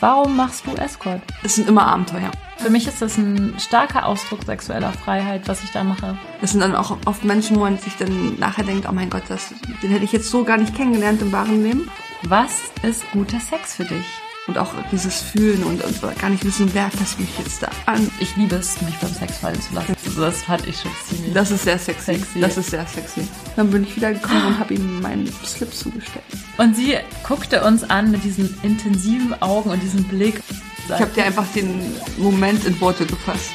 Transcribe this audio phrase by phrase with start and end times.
[0.00, 1.20] Warum machst du Escort?
[1.42, 2.30] Es sind immer Abenteuer.
[2.56, 6.16] Für mich ist das ein starker Ausdruck sexueller Freiheit, was ich da mache.
[6.40, 9.24] Das sind dann auch oft Menschen, wo man sich dann nachher denkt, oh mein Gott,
[9.28, 9.52] das,
[9.82, 11.90] den hätte ich jetzt so gar nicht kennengelernt im wahren Leben.
[12.22, 14.06] Was ist guter Sex für dich?
[14.46, 18.10] Und auch dieses Fühlen und, und gar nicht wissen, wer fasst mich jetzt da an.
[18.20, 19.94] Ich liebe es, mich beim Sex fallen zu lassen.
[20.10, 21.32] Also das fand ich schon ziemlich.
[21.32, 22.14] Das ist sehr sexy.
[22.14, 22.40] Sexy.
[22.40, 23.28] Das ist sehr sexy.
[23.54, 26.24] Dann bin ich wieder gekommen und habe ihm meinen Slip zugestellt.
[26.58, 30.42] Und sie guckte uns an mit diesen intensiven Augen und diesem Blick.
[30.88, 31.80] Ich habe dir einfach den
[32.18, 33.52] Moment in Worte gefasst.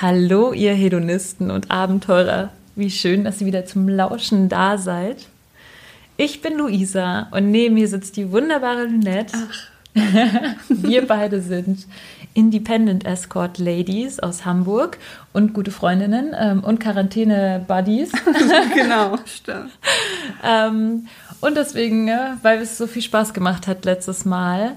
[0.00, 2.50] Hallo, ihr Hedonisten und Abenteurer.
[2.76, 5.26] Wie schön, dass ihr wieder zum Lauschen da seid.
[6.16, 9.36] Ich bin Luisa und neben mir sitzt die wunderbare Lynette.
[10.68, 11.86] Wir beide sind
[12.34, 14.98] Independent Escort Ladies aus Hamburg
[15.32, 18.10] und gute Freundinnen ähm, und Quarantäne-Buddies.
[18.74, 19.70] genau, stimmt.
[20.42, 21.06] ähm,
[21.40, 24.72] und deswegen, ja, weil es so viel Spaß gemacht hat letztes Mal,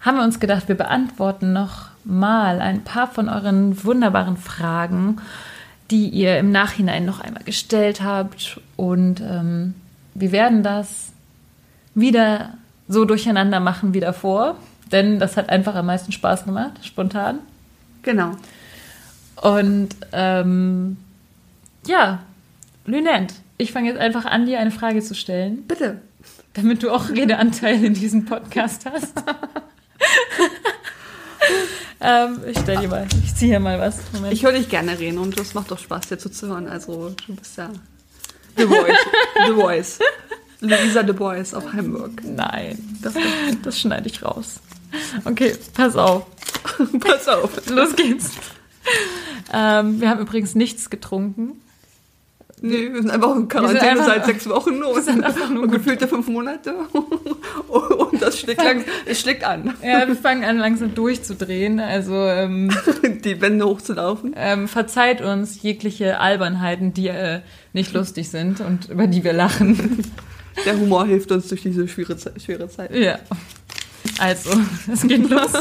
[0.00, 5.20] haben wir uns gedacht, wir beantworten noch mal ein paar von euren wunderbaren Fragen,
[5.90, 8.60] die ihr im Nachhinein noch einmal gestellt habt.
[8.76, 9.74] Und ähm,
[10.14, 11.12] wir werden das
[11.94, 12.54] wieder
[12.88, 14.56] so durcheinander machen wie davor,
[14.90, 17.40] denn das hat einfach am meisten Spaß gemacht, spontan.
[18.02, 18.32] Genau.
[19.36, 20.96] Und ähm,
[21.86, 22.20] ja,
[22.86, 26.00] Lynette, ich fange jetzt einfach an, dir eine Frage zu stellen, Bitte.
[26.54, 29.12] damit du auch Redeanteil in diesem Podcast hast.
[32.00, 34.00] ähm, ich stell dir mal, ich ziehe hier mal was.
[34.12, 34.32] Moment.
[34.32, 36.68] Ich höre dich gerne reden und das macht doch Spaß, dir zuzuhören.
[36.68, 37.70] Also, du bist ja
[38.56, 39.06] The Voice.
[39.46, 39.98] The Voice.
[40.60, 42.22] Luisa The Voice auf Hamburg.
[42.24, 43.14] Nein, das,
[43.62, 44.60] das schneide ich raus.
[45.24, 46.26] Okay, pass auf.
[47.00, 47.50] Pass auf.
[47.70, 48.32] Los geht's.
[49.52, 51.52] Ähm, wir haben übrigens nichts getrunken.
[52.60, 55.00] Nee, wir sind einfach in Quarantäne einfach- seit sechs Wochen nur.
[55.02, 56.74] sind einfach nur und gefühlte fünf Monate.
[57.68, 61.78] und das schlägt, lang, es schlägt an, Ja, wir fangen an langsam durchzudrehen.
[61.80, 62.70] Also ähm,
[63.24, 64.34] die Wände hochzulaufen.
[64.36, 67.40] ähm, verzeiht uns jegliche Albernheiten, die äh,
[67.72, 70.02] nicht lustig sind und über die wir lachen.
[70.64, 72.94] Der Humor hilft uns durch diese schwere, schwere Zeit.
[72.94, 73.18] Ja.
[74.18, 74.50] Also,
[74.92, 75.52] es geht los.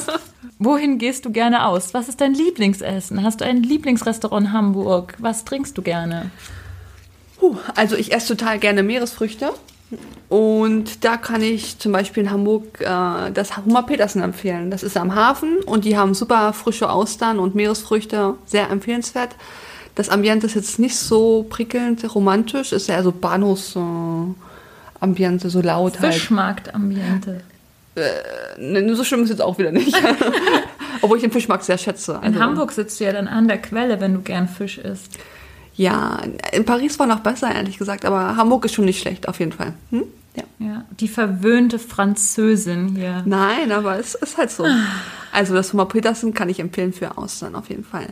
[0.59, 1.93] Wohin gehst du gerne aus?
[1.93, 3.23] Was ist dein Lieblingsessen?
[3.23, 5.13] Hast du ein Lieblingsrestaurant in Hamburg?
[5.19, 6.31] Was trinkst du gerne?
[7.39, 9.53] Puh, also ich esse total gerne Meeresfrüchte.
[10.27, 14.69] Und da kann ich zum Beispiel in Hamburg äh, das Hummer Petersen empfehlen.
[14.69, 19.35] Das ist am Hafen und die haben super frische Austern und Meeresfrüchte, sehr empfehlenswert.
[19.95, 23.13] Das Ambiente ist jetzt nicht so prickelnd, romantisch, ist eher so
[24.99, 26.13] Bahnhofs-Ambiente, so laut halt.
[26.13, 27.41] Fischmarktambiente.
[28.59, 29.95] Ne, so schlimm ist jetzt auch wieder nicht.
[31.01, 32.13] Obwohl ich den Fischmarkt sehr schätze.
[32.13, 35.17] In Also, Hamburg sitzt du ja dann an der Quelle, wenn du gern Fisch isst.
[35.75, 36.19] Ja,
[36.51, 39.51] in Paris war noch besser, ehrlich gesagt, aber Hamburg ist schon nicht schlecht, auf jeden
[39.51, 39.73] Fall.
[39.91, 40.03] Hm?
[40.35, 40.43] Ja.
[40.59, 43.23] Ja, die verwöhnte Französin hier.
[43.25, 44.65] Nein, aber es ist halt so.
[45.31, 48.07] Also das Hummer Petersen kann ich empfehlen für Austern auf jeden Fall.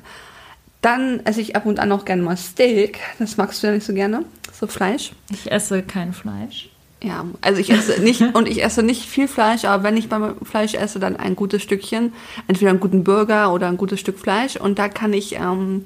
[0.81, 3.00] Dann esse ich ab und an auch gerne mal Steak.
[3.19, 4.25] Das magst du ja nicht so gerne.
[4.53, 5.12] So Fleisch.
[5.31, 6.69] Ich esse kein Fleisch.
[7.05, 10.35] Ja, also ich esse nicht und ich esse nicht viel Fleisch, aber wenn ich beim
[10.43, 12.13] Fleisch esse, dann ein gutes Stückchen,
[12.47, 14.55] entweder einen guten Burger oder ein gutes Stück Fleisch.
[14.55, 15.85] Und da kann ich ähm,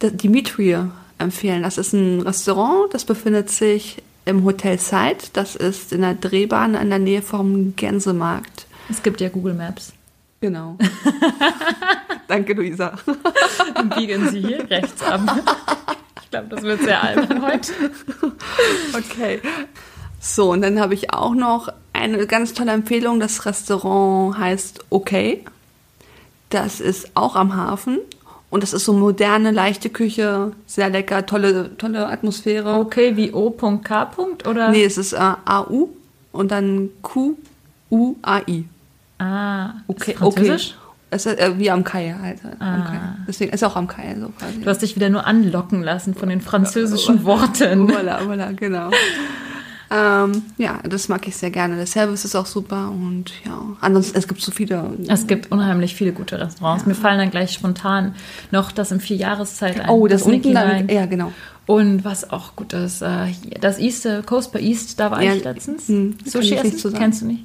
[0.00, 0.76] Dimitri
[1.18, 1.64] empfehlen.
[1.64, 5.36] Das ist ein Restaurant, das befindet sich im Hotel Zeit.
[5.36, 8.66] Das ist in der Drehbahn in der Nähe vom Gänsemarkt.
[8.88, 9.92] Es gibt ja Google Maps.
[10.40, 10.78] Genau.
[12.28, 12.96] Danke, Luisa.
[13.74, 15.20] Dann biegen Sie hier rechts ab.
[16.22, 17.72] Ich glaube, das wird sehr albern heute.
[18.92, 19.40] Okay.
[20.20, 23.20] So, und dann habe ich auch noch eine ganz tolle Empfehlung.
[23.20, 25.44] Das Restaurant heißt Okay.
[26.50, 27.98] Das ist auch am Hafen.
[28.50, 32.74] Und das ist so moderne, leichte Küche, sehr lecker, tolle, tolle Atmosphäre.
[32.78, 34.10] Okay, wie O.K.
[34.48, 34.70] oder?
[34.70, 35.88] Nee, es ist äh, AU
[36.32, 38.64] und dann Q-U-A-I.
[39.18, 40.74] Ah, Okay, ist Französisch?
[40.78, 40.84] okay.
[41.10, 42.38] Es ist äh, wie am Kai halt.
[42.44, 42.84] äh, Am Ah.
[42.86, 43.00] Kai.
[43.26, 44.60] Deswegen ist auch am Kai so quasi.
[44.60, 47.90] Du hast dich wieder nur anlocken lassen von den französischen Worten.
[47.90, 48.90] Voilà, voilà, genau.
[49.90, 51.76] Ähm, ja, das mag ich sehr gerne.
[51.76, 54.92] Der Service ist auch super und ja, ansonsten, es gibt so viele.
[55.08, 56.84] Es gibt unheimlich viele gute Restaurants.
[56.86, 58.14] Mir fallen dann gleich spontan
[58.50, 59.88] noch das im Vierjahreszeit ein.
[59.88, 61.32] Oh, das, Niki unten dann, ja, genau.
[61.66, 63.26] Und was auch gut ist, äh,
[63.60, 65.88] das East, äh, Coast by East, da war Ja, ich letztens.
[65.88, 67.44] hm, kann Sushi essen, kennst du nicht?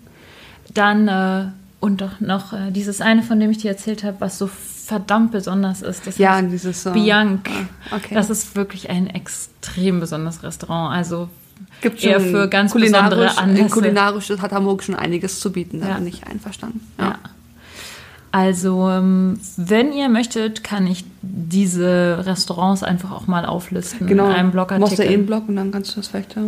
[0.73, 1.45] Dann, äh,
[1.81, 5.31] und doch noch äh, dieses eine, von dem ich dir erzählt habe, was so verdammt
[5.31, 6.07] besonders ist.
[6.07, 6.85] Das Ja, dieses.
[6.85, 7.49] äh, Bianc.
[7.89, 8.13] ah, okay.
[8.15, 10.93] Das ist wirklich ein extrem besonderes Restaurant.
[10.95, 11.29] Also
[11.81, 13.69] gibt eher für ganz besondere kulinarisch, Anlässe.
[13.69, 15.95] Kulinarisch hat Hamburg schon einiges zu bieten, da Ja.
[15.95, 16.81] bin ich einverstanden.
[16.99, 17.15] Ja.
[18.31, 24.25] Also, ähm, wenn ihr möchtet, kann ich diese Restaurants einfach auch mal auflisten Genau.
[24.25, 25.05] in einem Du machst Blogartikel.
[25.05, 26.41] eh einen Blog und dann kannst du das vielleicht da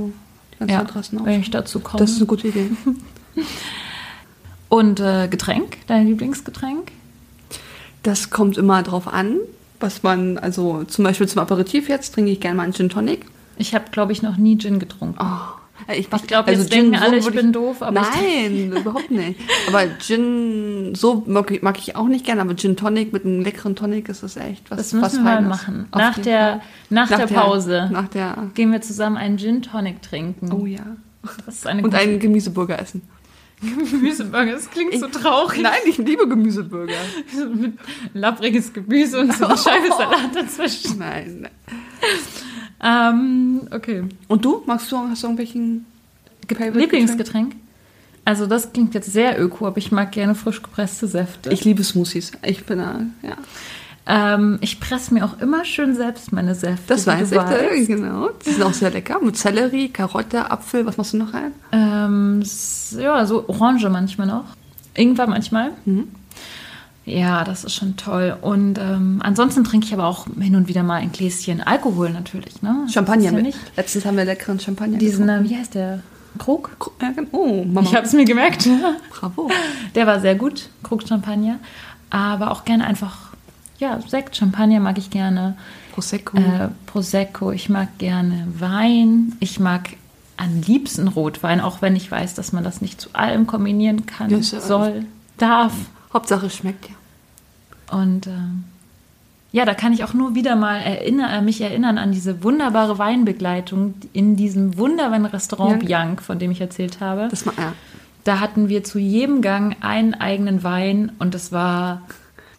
[0.66, 2.00] die ja, Adressen wenn ich dazu komme.
[2.00, 2.69] Das ist eine gute Idee.
[4.69, 6.92] Und äh, Getränk, dein Lieblingsgetränk?
[8.04, 9.38] Das kommt immer drauf an,
[9.80, 13.25] was man, also zum Beispiel zum Aperitif jetzt trinke ich gerne mal einen Gin Tonic.
[13.57, 15.18] Ich habe, glaube ich, noch nie Gin getrunken.
[15.22, 19.40] Oh, ich, Ich glaube, jetzt denken alle, ich bin doof, aber ich- Nein, überhaupt nicht.
[19.68, 23.42] Aber Gin, so mag ich, mag ich auch nicht gerne, aber Gin Tonic mit einem
[23.42, 25.88] leckeren Tonic ist das echt was Das müssen was wir mal machen.
[25.94, 26.62] Nach der, Fall.
[26.90, 30.52] nach, der Pause Nach der, gehen wir zusammen einen Gin Tonic trinken.
[30.52, 30.80] oh ja.
[31.46, 33.02] Das ist eine Und einen Gemüseburger essen.
[33.62, 34.52] Gemüseburger.
[34.52, 35.62] Das klingt so traurig.
[35.62, 36.94] Nein, ich liebe Gemüseburger.
[37.56, 37.74] Mit
[38.13, 41.00] lappriges Gemüse und so eine Scheibe Salat dazwischen.
[41.00, 41.48] Nein.
[42.85, 44.03] Ähm, okay.
[44.27, 44.61] Und du?
[44.65, 45.85] Magst du, hast du irgendwelchen
[46.47, 47.55] Favorite Lieblingsgetränk?
[48.25, 51.51] Also das klingt jetzt sehr öko, aber ich mag gerne frisch gepresste Säfte.
[51.51, 52.31] Ich liebe Smoothies.
[52.43, 53.37] Ich bin da, ja.
[54.07, 56.85] ähm, ich presse mir auch immer schön selbst meine Säfte.
[56.87, 57.87] Das weiß ich, weißt.
[57.87, 58.29] genau.
[58.45, 59.19] Die sind auch sehr lecker.
[59.21, 61.51] Mit Sellerie, Karotte, Apfel, was machst du noch rein?
[61.71, 62.43] Ähm,
[62.99, 64.45] ja, so Orange manchmal noch.
[64.95, 65.71] Ingwer manchmal.
[65.85, 66.07] Mhm.
[67.06, 68.36] Ja, das ist schon toll.
[68.42, 72.62] Und ähm, ansonsten trinke ich aber auch hin und wieder mal ein Gläschen Alkohol natürlich.
[72.63, 72.88] Ne?
[72.92, 73.57] Champagner ja nicht.
[73.78, 75.46] Letztens haben wir leckeren Champagner Diesen, getrunken.
[75.46, 76.00] äh, wie heißt der?
[76.40, 76.75] Krug?
[77.02, 77.30] Ja, genau.
[77.31, 77.88] Oh, Mama.
[77.88, 78.68] Ich habe es mir gemerkt.
[79.12, 79.50] Bravo.
[79.94, 81.60] Der war sehr gut, Krug Champagner.
[82.10, 83.16] Aber auch gerne einfach,
[83.78, 85.56] ja, Sekt, Champagner mag ich gerne.
[85.94, 86.38] Prosecco.
[86.38, 89.34] Äh, Prosecco, ich mag gerne Wein.
[89.40, 89.92] Ich mag
[90.38, 94.30] am liebsten Rotwein, auch wenn ich weiß, dass man das nicht zu allem kombinieren kann,
[94.30, 95.06] ja- soll,
[95.38, 95.74] darf.
[96.15, 96.95] Hauptsache es schmeckt ja.
[97.97, 98.63] Und ähm,
[99.51, 102.97] ja, da kann ich auch nur wieder mal erinner, äh, mich erinnern an diese wunderbare
[102.97, 105.88] Weinbegleitung in diesem wunderbaren Restaurant Ja.
[105.88, 107.27] Bianc, von dem ich erzählt habe.
[107.29, 107.73] Das ma ja.
[108.23, 112.01] Da hatten wir zu jedem Gang einen eigenen Wein und es war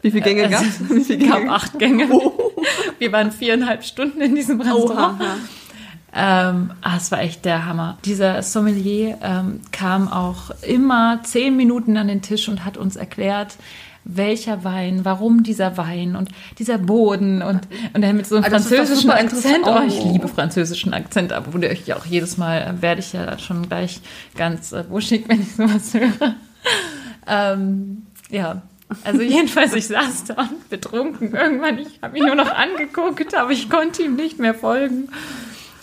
[0.00, 0.60] Wie viele Gänge Äh?
[0.88, 2.06] Wie es viele gab acht Gänge.
[2.10, 2.32] Oh.
[2.98, 5.20] Wir waren viereinhalb Stunden in diesem Restaurant.
[5.20, 5.24] Oha.
[5.24, 5.36] ja.
[6.18, 7.98] Ähm, ah, es war echt der Hammer.
[8.06, 13.56] Dieser Sommelier ähm, kam auch immer zehn Minuten an den Tisch und hat uns erklärt,
[14.04, 18.50] welcher Wein, warum dieser Wein und dieser Boden und, und er mit so einem doch
[18.52, 19.64] französischen Akzent.
[19.66, 20.12] Oh, ich Oh.
[20.12, 23.68] liebe französischen Akzent, aber wurde ich ja auch jedes Mal, äh, werde ich ja schon
[23.68, 24.00] gleich
[24.36, 26.34] ganz äh, wuschig, wenn ich sowas höre.
[27.26, 28.62] ähm, ja,
[29.04, 31.78] also jedenfalls, ich saß da und betrunken irgendwann.
[31.78, 35.08] Ich habe ihn nur noch angeguckt, aber ich konnte ihm nicht mehr folgen.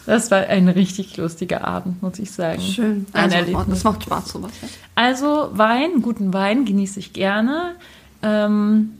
[0.05, 2.61] Das war ein richtig lustiger Abend, muss ich sagen.
[2.61, 3.05] Schön.
[3.13, 3.65] Ein Also, Erlebnis.
[3.69, 4.51] das macht Spaß, sowas.
[4.61, 4.67] Ja.
[4.95, 7.75] Also Wein, guten Wein genieße ich gerne.
[8.21, 8.91] Ähm,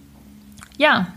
[0.78, 1.08] ja,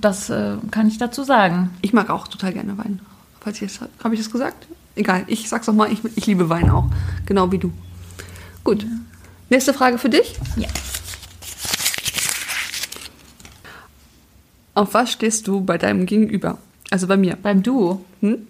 [0.00, 1.70] das äh, kann ich dazu sagen.
[1.82, 3.00] Ich mag auch total gerne Wein.
[3.40, 4.66] Falls ich das, habe ich das gesagt?
[4.96, 6.86] Egal, ich sag's noch mal, ich, ich liebe Wein auch.
[7.26, 7.72] Genau wie du.
[8.62, 8.86] Gut.
[9.50, 10.36] Nächste Frage für dich.
[10.56, 10.68] Ja.
[14.74, 16.58] Auf was stehst du bei deinem Gegenüber?
[16.90, 17.36] Also bei mir.
[17.36, 18.46] Beim Duo Hm?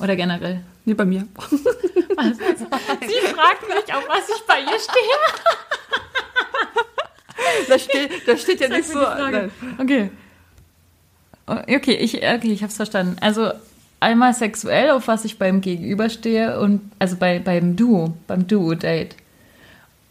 [0.00, 0.60] Oder generell?
[0.84, 1.26] Nee, bei mir.
[1.50, 5.16] Sie fragt mich, auf was ich bei ihr stehe.
[7.68, 8.98] Da steht, da steht ja nicht Sag so.
[8.98, 9.50] mir die Frage.
[9.78, 10.10] Okay.
[11.46, 13.16] Okay, ich, okay, ich habe es verstanden.
[13.20, 13.50] Also
[13.98, 19.16] einmal sexuell, auf was ich beim Gegenüber stehe und also bei, beim Duo, beim Duo-Date.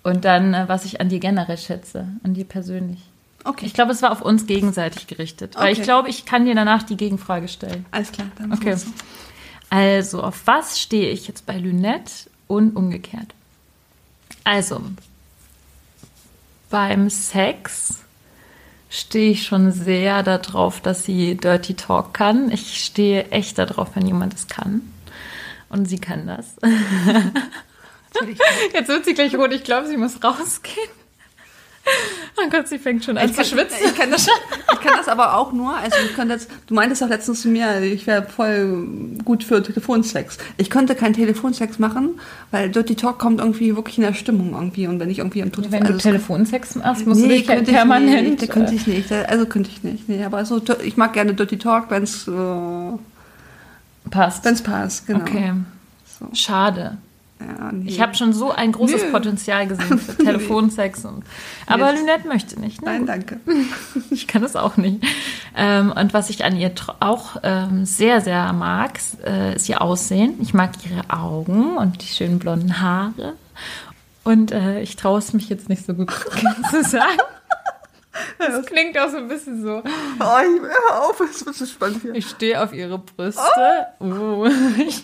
[0.03, 2.99] Und dann, äh, was ich an dir generell schätze, an dir persönlich.
[3.43, 3.65] Okay.
[3.65, 5.55] Ich glaube, es war auf uns gegenseitig gerichtet.
[5.55, 7.85] Weil ich glaube, ich kann dir danach die Gegenfrage stellen.
[7.91, 8.65] Alles klar, dann Okay.
[8.67, 8.85] wir's
[9.69, 13.33] Also, auf was stehe ich jetzt bei Lynette und umgekehrt?
[14.43, 14.81] Also,
[16.69, 17.99] beim Sex
[18.89, 22.51] stehe ich schon sehr darauf, dass sie Dirty Talk kann.
[22.51, 24.81] Ich stehe echt darauf, wenn jemand es kann.
[25.69, 26.55] Und sie kann das.
[28.73, 29.53] Jetzt wird sie gleich rot.
[29.53, 30.98] Ich glaube, sie muss rausgehen.
[32.41, 33.77] Oh Gott, sie fängt schon an Ich zu schwitzen.
[33.83, 37.03] ich, kann das, ich kann das aber auch nur, also ich könnte jetzt, du meintest
[37.03, 38.87] auch letztens zu mir, ich wäre voll
[39.25, 40.37] gut für Telefonsex.
[40.57, 42.19] Ich könnte keinen Telefonsex machen,
[42.51, 45.51] weil Dirty Talk kommt irgendwie wirklich in der Stimmung irgendwie und wenn ich irgendwie am
[45.51, 48.29] Tod Wenn du also, Telefonsex machst, musst du nee, dich halt könnte ich permanent.
[48.29, 51.11] nicht, da könnte ich nicht, da- also könnte ich nicht, nee, aber so, ich mag
[51.13, 52.93] gerne Dirty Talk, wenn es äh, äh,
[54.11, 54.45] passt.
[54.45, 55.21] wenn's passt, genau.
[55.21, 55.53] Okay.
[56.19, 56.27] So.
[56.33, 56.97] Schade.
[57.39, 57.89] Ja, nee.
[57.89, 59.11] Ich habe schon so ein großes Nö.
[59.11, 61.05] Potenzial gesehen für Telefonsex.
[61.05, 61.23] Und,
[61.67, 62.81] aber Jetzt- Lynette möchte nicht.
[62.81, 62.91] Ne?
[62.91, 63.39] Nein, danke.
[64.11, 65.03] Ich kann das auch nicht.
[65.55, 70.35] Ähm, und was ich an ihr auch ähm, sehr, sehr mag, äh, ist ihr Aussehen.
[70.41, 73.33] Ich mag ihre Augen und die schönen blonden Haare.
[74.25, 76.11] Und äh, ich traue es mich jetzt nicht so gut
[76.71, 77.19] zu sagen.
[78.37, 79.77] Das klingt auch so ein bisschen so.
[79.77, 82.15] Oh, ich, hör auf, es wird so spannend hier.
[82.15, 83.41] Ich stehe auf ihre Brüste.
[83.99, 84.45] Oh.
[84.85, 85.03] Ich,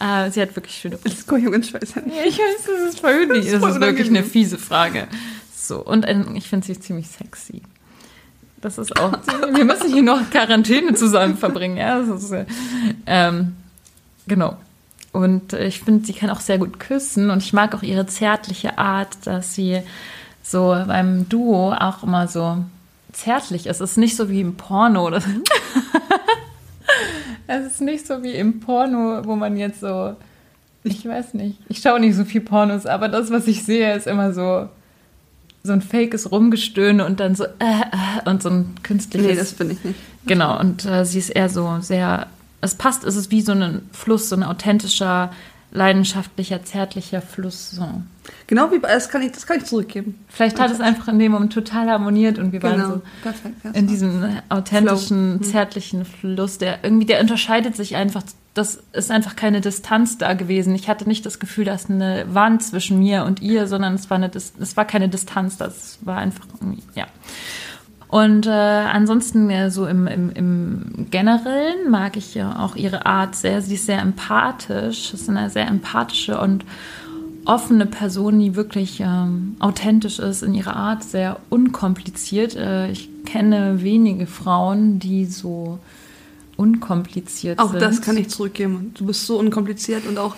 [0.00, 1.24] äh, sie hat wirklich schöne Brüste.
[1.28, 2.04] Schweiß hin.
[2.06, 5.08] Ja, ich weiß, das ist voll Das ist Das ist wirklich eine fiese Frage.
[5.54, 7.62] So, und ein, ich finde sie ziemlich sexy.
[8.60, 9.12] Das ist auch,
[9.54, 12.00] wir müssen hier noch Quarantäne zusammen verbringen, ja.
[12.00, 12.34] Ist,
[13.06, 13.56] ähm,
[14.26, 14.56] genau.
[15.12, 18.78] Und ich finde, sie kann auch sehr gut küssen und ich mag auch ihre zärtliche
[18.78, 19.80] Art, dass sie
[20.42, 22.58] so beim Duo auch immer so
[23.12, 23.80] zärtlich ist.
[23.80, 25.06] Es ist nicht so wie im Porno.
[25.06, 25.22] Oder
[27.48, 30.14] es ist nicht so wie im Porno, wo man jetzt so,
[30.84, 34.06] ich weiß nicht, ich schaue nicht so viel Pornos, aber das, was ich sehe, ist
[34.06, 34.68] immer so
[35.64, 39.28] so ein fakes Rumgestöhne und dann so äh, äh, und so ein künstliches.
[39.28, 39.98] Nee, das bin ich nicht.
[40.26, 42.28] Genau, und äh, sie ist eher so sehr,
[42.60, 45.30] es passt, es ist wie so ein Fluss, so ein authentischer,
[45.70, 47.70] leidenschaftlicher, zärtlicher Fluss.
[47.70, 47.86] So.
[48.46, 50.24] Genau wie bei, das kann ich, das kann ich zurückgeben.
[50.28, 53.56] Vielleicht hat es einfach in dem Moment total harmoniert und wir waren Genau, so perfekt.
[53.74, 55.46] in diesem authentischen, Flow.
[55.46, 55.50] Mhm.
[55.50, 58.22] zärtlichen Fluss, der irgendwie, der unterscheidet sich einfach.
[58.54, 60.74] Das ist einfach keine Distanz da gewesen.
[60.74, 64.16] Ich hatte nicht das Gefühl, dass eine Wand zwischen mir und ihr, sondern es war
[64.16, 65.58] eine, es war keine Distanz.
[65.58, 67.06] Das war einfach, irgendwie, ja.
[68.08, 73.36] Und äh, ansonsten äh, so im, im, im Generellen mag ich ja auch ihre Art
[73.36, 73.60] sehr.
[73.60, 75.12] Sie ist sehr empathisch.
[75.12, 76.64] Es ist eine sehr empathische und
[77.44, 82.56] offene Person, die wirklich ähm, authentisch ist in ihrer Art, sehr unkompliziert.
[82.56, 85.78] Äh, ich kenne wenige Frauen, die so
[86.56, 87.82] unkompliziert Auch sind.
[87.82, 88.92] das kann ich zurückgeben.
[88.94, 90.34] Du bist so unkompliziert und auch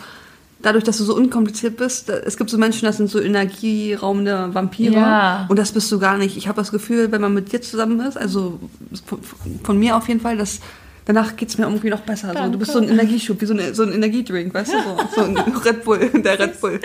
[0.63, 4.51] dadurch, dass du so unkompliziert bist, da- es gibt so Menschen, das sind so energieraumende
[4.55, 5.47] Vampire Ja.
[5.49, 6.37] und das bist du gar nicht.
[6.37, 8.59] Ich habe das Gefühl, wenn man mit dir zusammen ist, also
[9.07, 9.19] von,
[9.63, 10.61] von mir auf jeden Fall, dass
[11.07, 12.33] danach geht's mir irgendwie noch besser.
[12.37, 14.77] So, du bist so ein Energieschub, wie so, eine, so ein Energiedrink, weißt du?
[14.79, 16.81] So, so ein Red Bull, der Red Bull.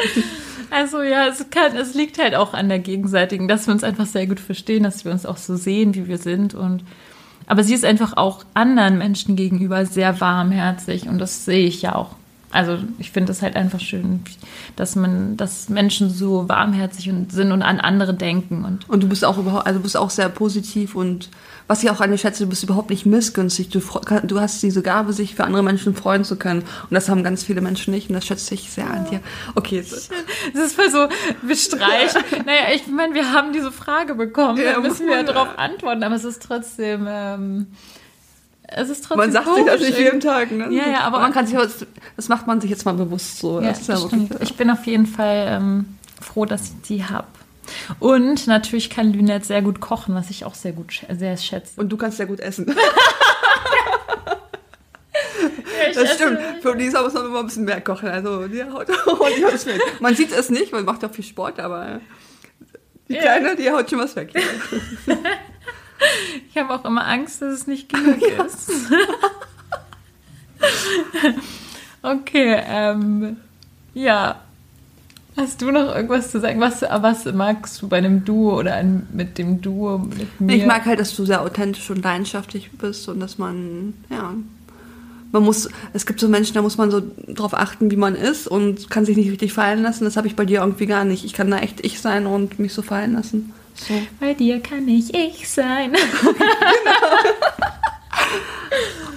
[0.72, 4.06] Also ja, es, kann, es liegt halt auch an der gegenseitigen, dass wir uns einfach
[4.08, 6.56] sehr gut verstehen, dass wir uns auch so sehen, wie wir sind.
[6.56, 6.84] Und
[7.48, 11.94] aber sie ist einfach auch anderen Menschen gegenüber sehr warmherzig und das sehe ich ja
[11.94, 12.16] auch.
[12.56, 14.22] Also ich finde es halt einfach schön,
[14.76, 19.10] dass man, dass Menschen so warmherzig und sind und an andere denken und Und du
[19.10, 21.30] bist auch überhaupt, also du bist auch sehr positiv und
[21.68, 23.70] was ich auch an dir schätze, du bist überhaupt nicht missgünstig.
[23.70, 23.82] Du,
[24.24, 26.62] du hast diese Gabe, sich für andere Menschen freuen zu können.
[26.62, 29.20] Und das haben ganz viele Menschen nicht und das schätze ich sehr an dir.
[29.56, 29.84] Okay.
[30.54, 31.08] Das ist voll so
[31.48, 32.22] bestreichen.
[32.46, 35.26] naja, ich meine, wir haben diese Frage bekommen, Ja, da müssen wir voll.
[35.26, 37.68] darauf antworten, aber es ist trotzdem, ähm,
[38.68, 40.68] es ist trotzdem man sagt sich das nicht jeden Tag, ne?
[40.72, 41.58] Ja, ja, aber- man kann sich,
[42.16, 43.62] das, macht man sich jetzt mal bewusst so.
[43.62, 44.44] Ja, das ist ja das wirklich, stimmt.
[44.44, 47.28] Ich bin auf jeden Fall ähm, froh, dass ich die habe.
[48.00, 51.80] Und natürlich kann Lynette sehr gut kochen, was ich auch sehr gut sehr schätze.
[51.82, 52.76] und du kannst ja gut essen.
[55.90, 56.40] Ich Das esse- stimmt.
[56.62, 58.10] Für Lisa muss man immer ein bisschen mehr kochen.
[58.10, 59.80] Also die haut ordentlich was weg.
[60.00, 62.00] Man sieht es nicht, weil macht ja viel Sport, aber
[63.08, 63.22] die Ja.
[63.22, 64.32] Kleine, die haut schon was weg.
[66.50, 68.72] Ich habe auch immer Angst, dass es nicht genug ist.
[72.02, 73.38] okay, ähm,
[73.94, 74.40] ja.
[75.36, 76.62] Hast du noch irgendwas zu sagen?
[76.62, 80.56] Was, was magst du bei einem Duo oder ein, mit dem Duo mit mir?
[80.56, 84.34] Ich mag halt, dass du sehr authentisch und leidenschaftlich bist und dass man, ja,
[85.34, 88.48] man muss, es gibt so Menschen, da muss man so drauf achten, wie man ist
[88.48, 90.06] und kann sich nicht richtig fallen lassen.
[90.06, 91.26] Das habe ich bei dir irgendwie gar nicht.
[91.26, 93.52] Ich kann da echt ich sein und mich so fallen lassen.
[93.76, 93.94] So.
[94.20, 95.94] Bei dir kann ich ich sein.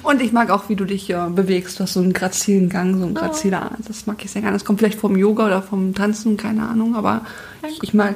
[0.03, 1.79] Und ich mag auch, wie du dich äh, bewegst.
[1.79, 3.79] Du hast so einen grazilen Gang, so einen graziler Art.
[3.87, 4.57] Das mag ich sehr gerne.
[4.57, 6.97] Das kommt vielleicht vom Yoga oder vom Tanzen, keine Ahnung.
[6.97, 7.23] Aber
[7.69, 8.15] ich, ich mag,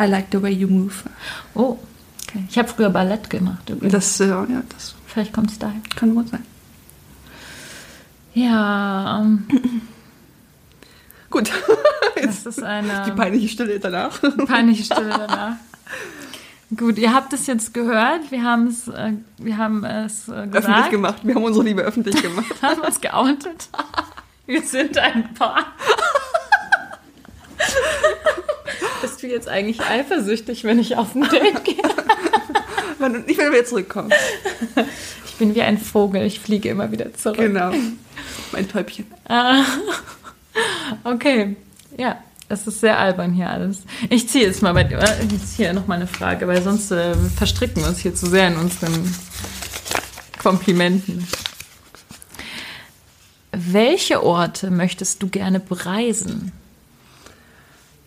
[0.00, 0.94] I like the way you move.
[1.54, 1.76] Oh,
[2.28, 2.44] okay.
[2.48, 3.68] Ich habe früher Ballett gemacht.
[3.68, 3.92] übrigens.
[3.92, 5.80] Das, äh, ja, das Vielleicht kommt es daher.
[5.96, 6.42] kann gut sein.
[8.34, 9.44] Ja, ähm,
[11.30, 11.50] Gut.
[12.20, 14.20] das ist eine Die peinliche Stille danach.
[14.46, 15.56] peinliche Stille danach.
[16.76, 18.30] Gut, ihr habt es jetzt gehört.
[18.30, 20.90] Wir haben es, äh, wir haben es äh, öffentlich gesagt.
[20.90, 21.16] gemacht.
[21.22, 22.46] Wir haben unsere Liebe öffentlich gemacht.
[22.62, 23.68] haben uns geoutet.
[24.46, 25.66] Wir sind ein Paar.
[29.02, 31.76] Bist du jetzt eigentlich eifersüchtig, wenn ich auf ein Date gehe?
[32.98, 34.12] Wenn- Nicht, wenn wir zurückkommen.
[35.26, 37.36] Ich bin wie ein Vogel, ich fliege immer wieder zurück.
[37.38, 37.72] Genau.
[38.52, 39.06] Mein Täubchen.
[39.28, 39.62] Ah,
[41.04, 41.56] okay,
[41.96, 42.16] ja,
[42.54, 43.82] es ist sehr albern hier alles.
[44.08, 46.90] Ich ziehe jetzt mal bei dir, äh, ich ziehe noch mal eine Frage, weil sonst
[46.90, 49.14] äh, verstricken wir uns hier zu sehr in unseren
[50.42, 51.26] Komplimenten.
[53.52, 56.52] Welche Orte möchtest du gerne bereisen?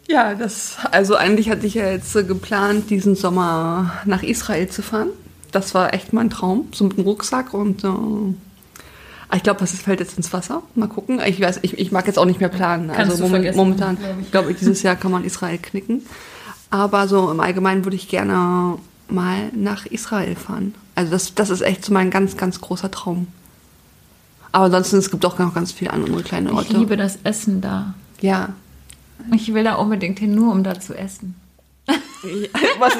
[0.07, 4.81] Ja, das, also eigentlich hatte ich ja jetzt äh, geplant, diesen Sommer nach Israel zu
[4.81, 5.09] fahren.
[5.51, 7.87] Das war echt mein Traum, so mit dem Rucksack und äh,
[9.35, 10.63] ich glaube, es fällt jetzt ins Wasser.
[10.75, 11.19] Mal gucken.
[11.25, 12.87] Ich weiß, ich, ich mag jetzt auch nicht mehr planen.
[12.87, 14.25] Kannst also vergessen, momentan, glaub ich.
[14.25, 16.05] ich glaube, dieses Jahr kann man Israel knicken.
[16.69, 18.77] Aber so im Allgemeinen würde ich gerne
[19.09, 20.75] mal nach Israel fahren.
[20.95, 23.27] Also das, das ist echt so mein ganz, ganz großer Traum.
[24.51, 26.77] Aber ansonsten, es gibt auch noch ganz viele andere kleine Ich Orte.
[26.77, 27.93] liebe das Essen da.
[28.21, 28.53] Ja,
[29.33, 31.35] Ich will da unbedingt hin, nur um da zu essen.
[32.79, 32.93] Was,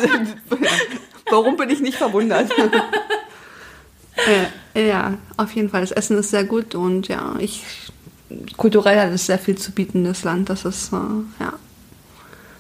[1.29, 2.49] warum bin ich nicht verwundert?
[4.15, 4.45] äh,
[4.85, 5.81] ja, auf jeden Fall.
[5.81, 7.63] Das Essen ist sehr gut und ja, ich
[8.57, 10.49] kulturell hat es sehr viel zu bieten, das Land.
[10.49, 10.97] Das ist, äh,
[11.39, 11.53] ja.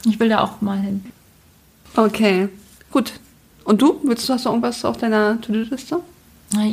[0.05, 1.05] Ich will da auch mal hin.
[1.95, 2.49] Okay,
[2.91, 3.13] gut.
[3.63, 3.99] Und du?
[4.03, 5.99] Willst du, hast du irgendwas auf deiner To-Do-Liste?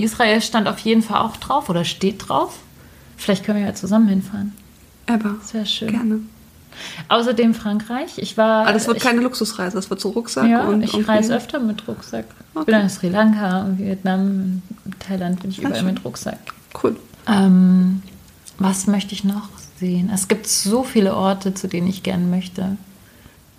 [0.00, 2.58] Israel stand auf jeden Fall auch drauf oder steht drauf.
[3.16, 4.52] Vielleicht können wir ja zusammen hinfahren.
[5.06, 5.36] Aber.
[5.52, 5.90] Wäre schön.
[5.90, 6.20] Gerne.
[7.08, 8.12] Außerdem Frankreich.
[8.18, 8.62] Ich war.
[8.62, 10.82] Aber das wird ich, keine Luxusreise, das wird so Rucksack Ja, und.
[10.82, 12.24] ich reise öfter mit Rucksack.
[12.52, 12.70] Ich Okay.
[12.72, 15.94] bin in Sri Lanka und Vietnam, in Thailand bin ich Sehr überall schön.
[15.94, 16.38] mit Rucksack.
[16.82, 16.96] Cool.
[17.26, 18.02] Ähm,
[18.58, 19.48] was möchte ich noch
[19.80, 20.10] sehen?
[20.14, 22.76] Es gibt so viele Orte, zu denen ich gerne möchte.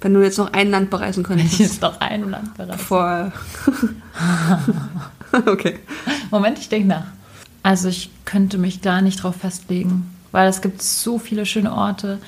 [0.02, 1.60] Wenn du jetzt noch ein Land bereisen Wenn ich könntest.
[1.60, 2.78] jetzt noch ein Land bereise.
[2.78, 3.32] Vor.
[5.48, 5.80] okay.
[6.32, 7.06] Moment, ich denke nach.
[7.64, 12.20] Also ich könnte mich gar nicht drauf festlegen, weil es gibt so viele schöne Orte.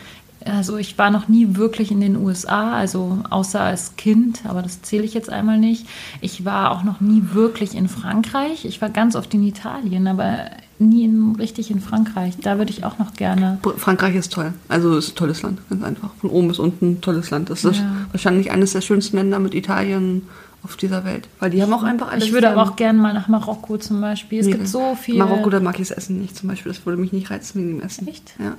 [0.45, 4.81] Also ich war noch nie wirklich in den USA, also außer als Kind, aber das
[4.81, 5.85] zähle ich jetzt einmal nicht.
[6.21, 8.63] Ich war auch noch nie wirklich in Frankreich.
[8.65, 10.45] Ich war ganz oft in Italien, aber
[10.79, 12.35] nie in, richtig in Frankreich.
[12.41, 13.57] Da würde ich auch noch gerne.
[13.77, 14.53] Frankreich ist toll.
[14.69, 16.11] Also es ist ein tolles Land, ganz einfach.
[16.21, 17.49] Von oben bis unten ein tolles Land.
[17.49, 17.91] Das ist Ja.
[18.11, 20.21] wahrscheinlich eines der schönsten Länder mit Italien
[20.63, 21.27] auf dieser Welt.
[21.39, 22.25] Weil die haben auch einfach alles.
[22.25, 24.39] Ich würde aber auch gerne mal nach Marokko zum Beispiel.
[24.39, 24.53] Es Nee.
[24.53, 25.17] gibt so viele.
[25.19, 26.71] Marokko, da mag ich das Essen nicht zum Beispiel.
[26.71, 28.07] Das würde mich nicht reizen wegen dem Essen.
[28.07, 28.33] Echt?
[28.39, 28.53] Ja.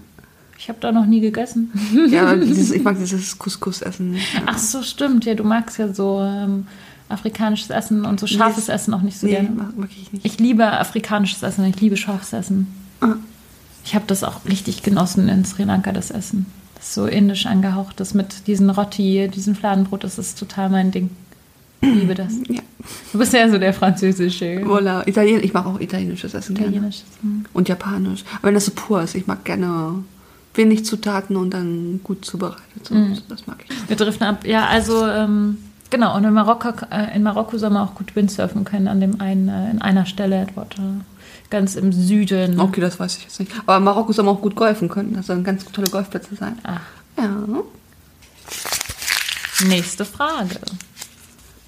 [0.59, 1.73] Ich habe da noch nie gegessen.
[2.11, 4.35] Ja, dieses, ich mag dieses Couscous-Essen nicht.
[4.35, 4.41] Ja.
[4.47, 5.25] Ach so, stimmt.
[5.25, 6.67] Ja, du magst ja so ähm,
[7.09, 9.51] afrikanisches Essen und so scharfes Nee, Essen auch nicht so nee, gerne.
[9.51, 10.25] mag, mag ich nicht.
[10.25, 12.67] Ich liebe afrikanisches Essen, ich liebe scharfes Essen.
[13.01, 13.15] Ah.
[13.85, 16.47] Ich habe das auch richtig genossen in Sri Lanka, das Essen.
[16.75, 20.91] Das ist so indisch angehaucht, das mit diesen Roti, diesen Fladenbrot, das ist total mein
[20.91, 21.11] Ding.
[21.81, 22.35] Ich liebe das.
[22.49, 22.61] Ja.
[23.13, 25.07] Du bist ja so der französische, Voilà.
[25.07, 26.71] Italien, ich mag auch italienisches Essen gerne.
[26.71, 27.03] italienische.
[27.23, 27.45] Hm.
[27.53, 28.25] Und japanisch.
[28.37, 30.05] Aber wenn das so pur ist, ich mag gerne
[30.59, 32.63] wenig Zutaten und dann gut zubereitet.
[32.87, 33.17] So, Mhm.
[33.29, 33.89] Das mag ich.
[33.89, 34.45] Wir driften ab.
[34.47, 35.57] Ja, also ähm,
[35.89, 36.15] genau.
[36.17, 39.49] Und in Marokko, äh, in Marokko soll man auch gut Windsurfen können an dem einen,
[39.49, 40.73] äh, in einer Stelle äh,
[41.49, 42.61] ganz im Süden.
[42.61, 43.53] Okay, das weiß ich jetzt nicht.
[43.65, 45.15] Aber Marokko soll man auch gut golfen können.
[45.15, 46.59] Das sollen ganz tolle Golfplätze sein.
[46.65, 46.81] Ach,
[47.17, 47.31] Ja.
[49.67, 50.61] nächste Frage.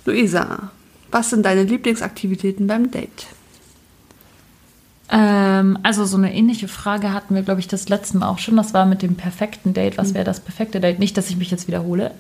[0.05, 0.71] Luisa,
[1.11, 3.27] was sind deine Lieblingsaktivitäten beim Date?
[5.11, 8.57] Ähm, also so eine ähnliche Frage hatten wir, glaube ich, das letzte Mal auch schon.
[8.57, 9.99] Das war mit dem perfekten Date.
[9.99, 10.99] Was wäre das perfekte Date?
[10.99, 12.13] Nicht, dass ich mich jetzt wiederhole.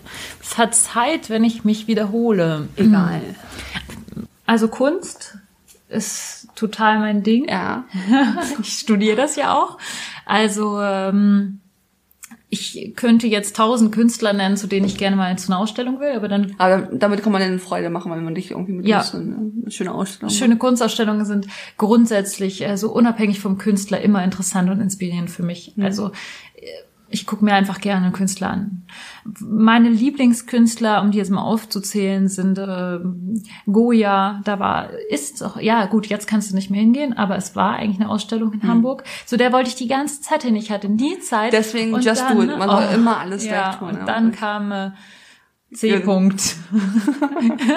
[0.42, 2.68] Es hat Zeit, wenn ich mich wiederhole.
[2.76, 3.22] Egal.
[4.46, 5.38] Also Kunst
[5.88, 7.48] ist total mein Ding.
[7.48, 7.84] Ja.
[8.60, 9.78] ich studiere das ja auch.
[10.26, 11.60] Also ähm,
[12.52, 16.10] ich könnte jetzt tausend Künstler nennen, zu denen ich gerne mal zu einer Ausstellung will,
[16.16, 19.04] aber dann Aber damit kann man dann Freude machen, wenn man dich irgendwie mit Ja.
[19.14, 21.46] In eine schöne Ausstellung Schöne Kunstausstellungen sind
[21.78, 25.74] grundsätzlich äh, so unabhängig vom Künstler immer interessant und inspirierend für mich.
[25.80, 26.10] Also
[26.56, 26.66] äh,
[27.10, 28.82] ich gucke mir einfach gerne Künstler an.
[29.40, 33.00] Meine Lieblingskünstler, um die jetzt mal aufzuzählen, sind äh,
[33.70, 34.40] Goya.
[34.44, 36.06] Da war ist auch ja gut.
[36.06, 39.04] Jetzt kannst du nicht mehr hingehen, aber es war eigentlich eine Ausstellung in Hamburg.
[39.26, 40.56] So der wollte ich die ganze Zeit hin.
[40.56, 41.52] Ich hatte nie Zeit.
[41.52, 42.58] Deswegen Und just dann, do it.
[42.58, 44.04] Man soll immer alles ja, tun, Und ja.
[44.04, 44.90] dann kam äh,
[45.72, 45.90] C.
[45.90, 45.96] Ja.
[45.98, 46.56] -Punkt.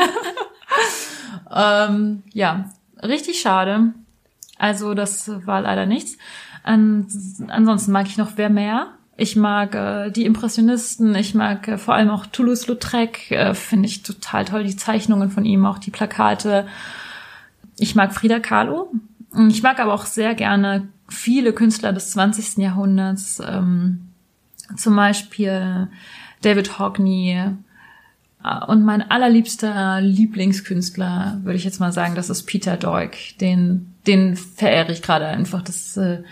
[1.54, 2.70] Ähm, ja,
[3.02, 3.94] richtig schade.
[4.58, 6.18] Also das war leider nichts.
[6.64, 7.08] An,
[7.48, 8.94] ansonsten mag ich noch Wer mehr.
[9.16, 14.04] Ich mag äh, die Impressionisten, ich mag äh, vor allem auch Toulouse-Lautrec, äh, finde ich
[14.04, 16.68] total toll, die Zeichnungen von ihm, auch die Plakate.
[17.78, 18.92] Ich mag Frida Kahlo.
[19.50, 22.58] Ich mag aber auch sehr gerne viele Künstler des 20.
[22.58, 24.10] Jahrhunderts, ähm,
[24.76, 25.90] zum Beispiel
[26.42, 27.56] David Hockney,
[28.44, 33.38] äh, und mein allerliebster Lieblingskünstler, würde ich jetzt mal sagen, das ist Peter Doig.
[33.40, 35.62] Den, den verehre ich gerade einfach.
[35.62, 36.24] Das äh,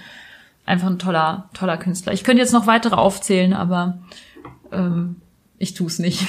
[0.66, 2.14] einfach ein toller, toller Künstler.
[2.14, 4.00] Ich könnte jetzt noch weitere aufzählen, aber
[4.72, 5.18] ähm,
[5.58, 6.26] ich tue es nicht.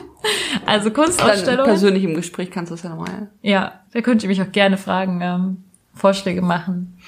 [0.66, 1.66] also Dann Kunstausstellungen.
[1.66, 3.30] persönlich im Gespräch kannst du das ja nochmal.
[3.42, 6.98] Ja, da könnt ihr mich auch gerne fragen, ähm, Vorschläge machen,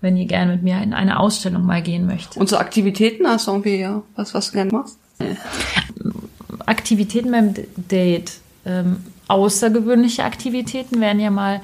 [0.00, 2.36] wenn ihr gerne mit mir in eine Ausstellung mal gehen möchtet.
[2.36, 4.98] Und so Aktivitäten hast du irgendwie ja, was, was du gerne machst?
[6.66, 8.38] Aktivitäten beim Date.
[8.64, 11.62] Ähm, außergewöhnliche Aktivitäten wären ja mal,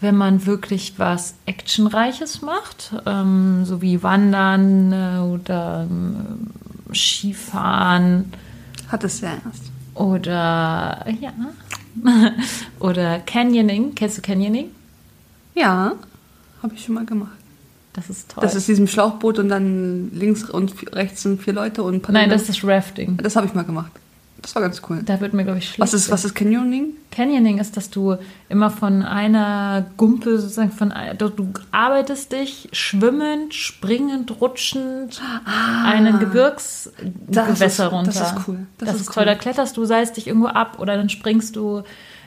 [0.00, 6.50] wenn man wirklich was Actionreiches macht, ähm, so wie Wandern äh, oder ähm,
[6.92, 8.32] Skifahren
[8.88, 9.70] Hattest du ja erst.
[9.94, 11.32] oder ja
[12.78, 13.94] oder Canyoning.
[13.94, 14.66] Kennst du Canyoning?
[15.54, 15.92] Ja,
[16.62, 17.30] habe ich schon mal gemacht.
[17.94, 18.42] Das ist toll.
[18.42, 22.30] Das ist diesem Schlauchboot und dann links und rechts sind vier Leute und Nein, paddeln.
[22.30, 23.16] das ist Rafting.
[23.16, 23.90] das habe ich mal gemacht.
[24.42, 25.00] Das war ganz cool.
[25.04, 25.80] Da wird mir, glaube ich, schlecht.
[25.80, 26.90] Was ist, was ist Canyoning?
[27.10, 28.16] Canyoning ist, dass du
[28.48, 35.20] immer von einer Gumpe sozusagen von du, du arbeitest dich schwimmend, springend, rutschend
[35.84, 38.12] einen Gebirgsgewässer runter.
[38.12, 38.66] das ist cool.
[38.78, 39.22] Das Das, ist ist toll.
[39.22, 39.26] cool.
[39.26, 41.82] Da kletterst du, seist dich irgendwo ab oder dann springst du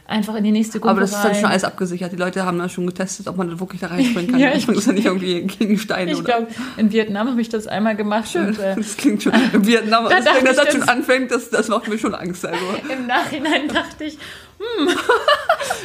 [0.10, 1.36] einfach in die nächste Gumpe Aber das ist dann rein.
[1.41, 2.12] schon alles abgesichert.
[2.12, 4.39] Die Leute haben da schon getestet, ob man da wirklich da reinspringen kann.
[4.39, 6.26] Ja, ich- ist ja nicht irgendwie gegen Steine ich oder.
[6.26, 9.34] glaube, in Vietnam habe ich das einmal gemacht und äh, Das klingt schon.
[9.54, 11.98] In Vietnam, Da das, dachte wenn das ich jetzt schon anfängt, das, das macht mir
[11.98, 12.45] schon Angst.
[12.45, 12.60] Also.
[12.93, 14.13] im Nachhinein dachte ich,
[14.58, 14.89] hm,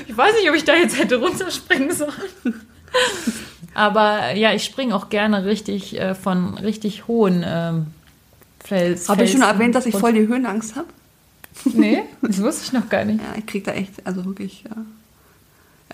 [0.07, 2.11] ich weiß nicht, ob ich da jetzt hätte runterspringen sollen.
[3.75, 7.87] Aber ja, ich springe auch gerne richtig äh, von richtig hohen ähm,
[8.65, 9.09] Fels.
[9.09, 10.87] Habe ich schon erwähnt, dass ich voll die Höhenangst habe?
[11.73, 13.21] Nee, das wusste ich noch gar nicht.
[13.21, 14.77] Ja, ich krieg da echt, also wirklich, ja.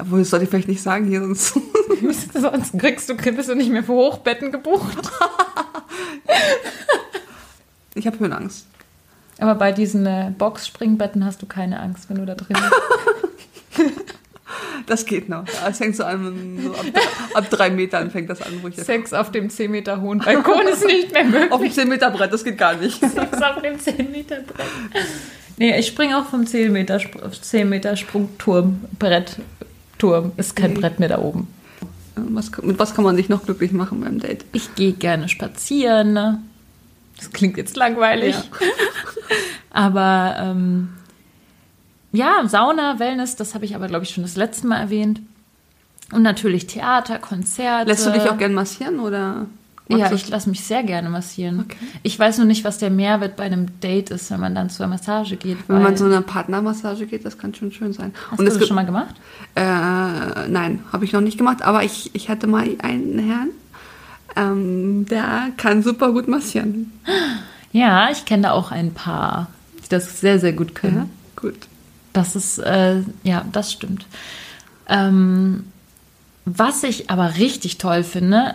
[0.01, 1.55] Obwohl, das sollte ich vielleicht nicht sagen hier, sonst.
[2.33, 4.99] Sonst kriegst du, bist du nicht mehr für Hochbetten gebucht.
[7.95, 8.67] Ich habe Höhenangst.
[9.41, 13.91] Aber bei diesen äh, Boxspringbetten hast du keine Angst, wenn du da drin bist.
[14.87, 15.45] Das geht noch.
[15.69, 16.87] Es fängt so an, so ab,
[17.35, 18.87] ab drei Metern fängt das an, wo ich jetzt.
[18.87, 21.53] Sex auf dem 10 Meter hohen Balkon ist nicht mehr möglich.
[21.53, 23.01] Auf dem 10 Meter Brett, das geht gar nicht.
[23.01, 24.67] Sex auf dem 10 Meter Brett.
[25.61, 29.37] Nee, ich springe auch vom 10 Meter, Sp- 10 Meter Sprungturm, Brett,
[29.99, 30.33] Turm.
[30.39, 30.81] Ist kein Okay.
[30.81, 31.49] Brett mehr da oben.
[32.17, 34.47] Was, mit was kann man sich noch glücklich machen beim Date?
[34.53, 36.15] Ich gehe gerne spazieren.
[37.19, 38.35] Das klingt jetzt langweilig.
[38.35, 38.43] Ja.
[39.71, 40.89] Aber ähm,
[42.13, 45.21] ja, Sauna, Wellness, das habe ich aber, glaube ich, schon das letzte Mal erwähnt.
[46.11, 47.89] Und natürlich Theater, Konzerte.
[47.89, 49.47] Lässt du dich auch gern massieren oder?
[49.91, 51.61] Magst Ja, ich lasse mich sehr gerne massieren.
[51.61, 51.77] Okay.
[52.03, 54.87] Ich weiß nur nicht, was der Mehrwert bei einem Date ist, wenn man dann zur
[54.87, 55.59] Massage geht.
[55.69, 58.13] Wenn man so eine Partnermassage geht, das kann schon schön sein.
[58.31, 59.15] Hast Und du das schon mal gemacht?
[59.55, 59.63] äh,
[60.49, 63.49] nein, habe ich noch nicht gemacht, aber ich, ich hatte mal einen Herrn,
[64.37, 66.93] ähm, der kann super gut massieren.
[67.73, 69.49] Ja, ich kenne da auch ein paar,
[69.85, 70.97] die das sehr, sehr gut können.
[70.97, 71.57] Ja, gut.
[72.13, 74.07] Das ist, äh, ja, das stimmt.
[74.89, 75.65] Ähm,
[76.45, 78.55] was ich aber richtig toll finde,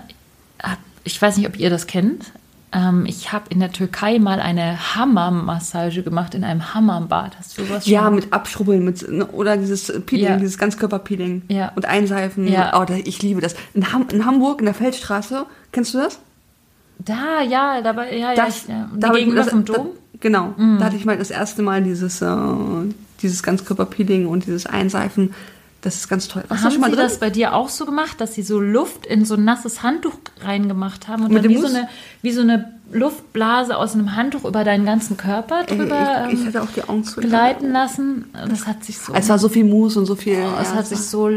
[1.05, 2.25] ich weiß nicht, ob ihr das kennt.
[2.73, 7.37] Ähm, ich habe in der Türkei mal eine Hammam-Massage gemacht in einem Hammam-Bad.
[7.39, 8.15] Hast du sowas Ja, schon?
[8.15, 10.35] mit Abschrubbeln, mit, ne, oder dieses Peeling, Ja.
[10.37, 11.71] dieses Ganzkörperpeeling Ja.
[11.75, 12.47] und Einseifen.
[12.47, 12.77] Ja.
[12.81, 13.55] Oh, da, ich liebe das.
[13.73, 16.19] In, Ham, in Hamburg, in der Feldstraße, kennst du das?
[16.97, 18.89] Da, ja, dabei, ja, ja, Das, ich, ja.
[18.95, 19.87] da gegenüber das- vom Dom.
[20.19, 22.35] genau, da hatte ich mal das erste Mal dieses, äh,
[23.21, 25.33] dieses Ganzkörperpeeling und dieses Einseifen.
[25.85, 26.43] Das ist ganz toll.
[26.49, 29.35] Du Haben Sie das bei dir auch so gemacht, dass Sie so Luft in so
[29.35, 31.87] ein nasses Handtuch reingemacht haben und Mit dann wie so, eine,
[32.23, 36.47] wie so eine Luftblase aus einem Handtuch über deinen ganzen Körper drüber ich, ich ähm,
[36.47, 37.21] hatte auch die Augen zu.
[37.21, 38.25] gleiten lassen?
[38.49, 40.39] Das hat sich so, Es war so viel Mousse und so viel.
[40.39, 41.29] oh, es ja, hat sich so,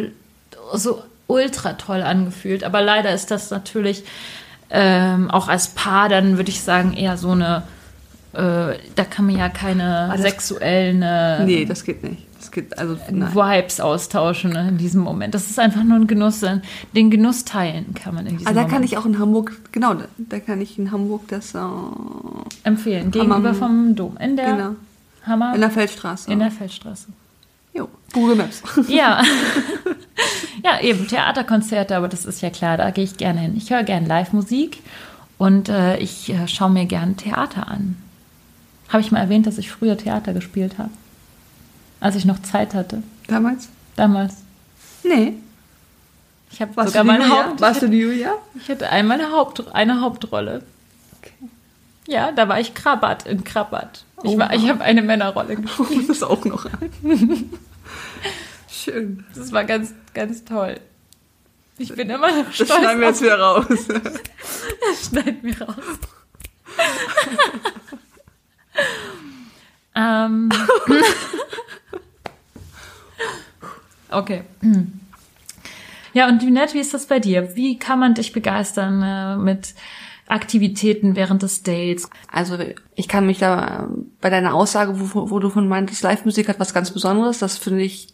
[0.73, 2.65] so ultra toll angefühlt.
[2.65, 4.05] Aber leider ist das natürlich
[4.71, 7.65] ähm, auch als Paar dann, würde ich sagen, eher so eine,
[8.33, 12.23] äh, da kann man ja keine das- sexuellen äh, Nee, das geht nicht.
[12.39, 13.35] Das geht, also, nein.
[13.35, 15.35] Vibes austauschen ne, in diesem Moment.
[15.35, 16.41] Das ist einfach nur ein Genuss.
[16.45, 16.61] äh,
[16.95, 19.57] Den Genuss teilen kann man in diesem Ah, da Moment kann ich auch in Hamburg,
[19.73, 21.59] genau, da, da kann ich in Hamburg das, äh,
[22.63, 23.11] empfehlen.
[23.11, 24.17] Gegenüber vom Dom.
[24.19, 24.71] In der genau,
[25.27, 25.53] Hammer.
[25.55, 26.31] in der Feldstraße.
[26.31, 27.09] in der Feldstraße.
[27.75, 28.63] jo, Google Maps.
[28.89, 29.21] Ja.
[30.65, 33.55] ja, eben Theaterkonzerte, aber das ist ja klar, da gehe ich gerne hin.
[33.57, 34.79] Ich höre gerne Live-Musik
[35.39, 37.97] und äh, ich äh, schaue mir gerne Theater an.
[38.89, 40.91] Habe ich mal erwähnt, dass ich früher Theater gespielt habe?
[42.01, 43.03] Als ich noch Zeit hatte.
[43.27, 43.69] Damals?
[43.97, 44.35] Damals.
[45.03, 45.35] Nee.
[46.51, 47.29] Ich habe sogar meine?
[47.29, 47.61] Haupt.
[47.61, 48.33] Warst du die Julia?
[48.55, 50.63] Ich hatte einmal eine, Haupt, eine Hauptrolle.
[51.21, 51.33] Okay.
[52.07, 54.05] Ja, da war ich Krabat in Krabat.
[54.23, 54.39] Ich, Oh.
[54.39, 56.09] war- ich habe eine Männerrolle gespielt.
[56.09, 57.51] Das ist auch noch ein.
[58.71, 59.25] Schön.
[59.35, 60.81] Das war ganz, ganz toll.
[61.77, 62.73] Ich bin immer noch Das stolz.
[62.75, 63.67] schneiden wir jetzt wieder raus.
[64.91, 65.75] Das schneiden wir raus.
[69.95, 70.49] ähm.
[74.11, 74.43] okay.
[76.13, 77.55] Ja, und Lynette, wie ist das bei dir?
[77.55, 79.75] Wie kann man dich begeistern äh, mit
[80.27, 82.09] Aktivitäten während des Dates?
[82.31, 82.59] Also
[82.95, 83.87] ich kann mich da äh,
[84.21, 87.83] bei deiner Aussage, wo, wo du von meintest, Live-Musik hat was ganz Besonderes, das finde
[87.83, 88.09] ich,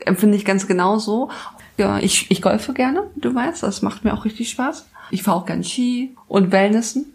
[0.00, 1.30] empfinde ich ganz genauso.
[1.76, 4.86] Ja, ich, ich golfe gerne, du weißt, das macht mir auch richtig Spaß.
[5.10, 7.06] Ich fahre auch gern Ski und Wellnessen,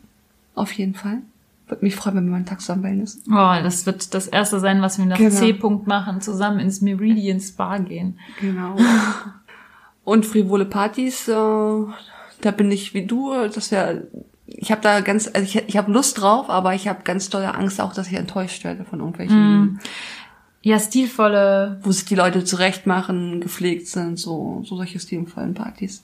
[0.54, 1.22] auf jeden Fall.
[1.68, 3.24] Würde mich freuen, wenn wir mal einen Tag zusammen Wellnessen.
[3.28, 5.34] Oh, das wird das erste sein, was wir nach Genau.
[5.36, 8.20] C-Punkt machen, zusammen ins Meridian Spa gehen.
[8.40, 8.76] Genau.
[10.04, 14.08] Und frivole Partys, äh, da bin ich wie du, das wäre,
[14.46, 17.56] ich habe da ganz, also ich, ich habe Lust drauf, aber ich habe ganz dolle
[17.56, 19.80] Angst auch, dass ich enttäuscht werde von irgendwelchen,
[20.62, 26.04] Ja, stilvolle wo sich die Leute zurecht machen, gepflegt sind, so, so solche stilvollen Partys.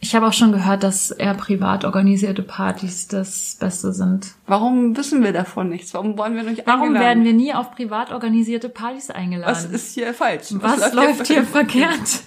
[0.00, 4.34] Ich habe auch schon gehört, dass eher privat organisierte Partys das Beste sind.
[4.46, 5.92] Warum wissen wir davon nichts?
[5.92, 7.04] Warum wollen wir nicht Warum eingeladen?
[7.04, 9.50] werden wir nie auf privat organisierte Partys eingeladen?
[9.50, 10.46] Was ist hier falsch?
[10.52, 12.22] Was, läuft hier verkehrt?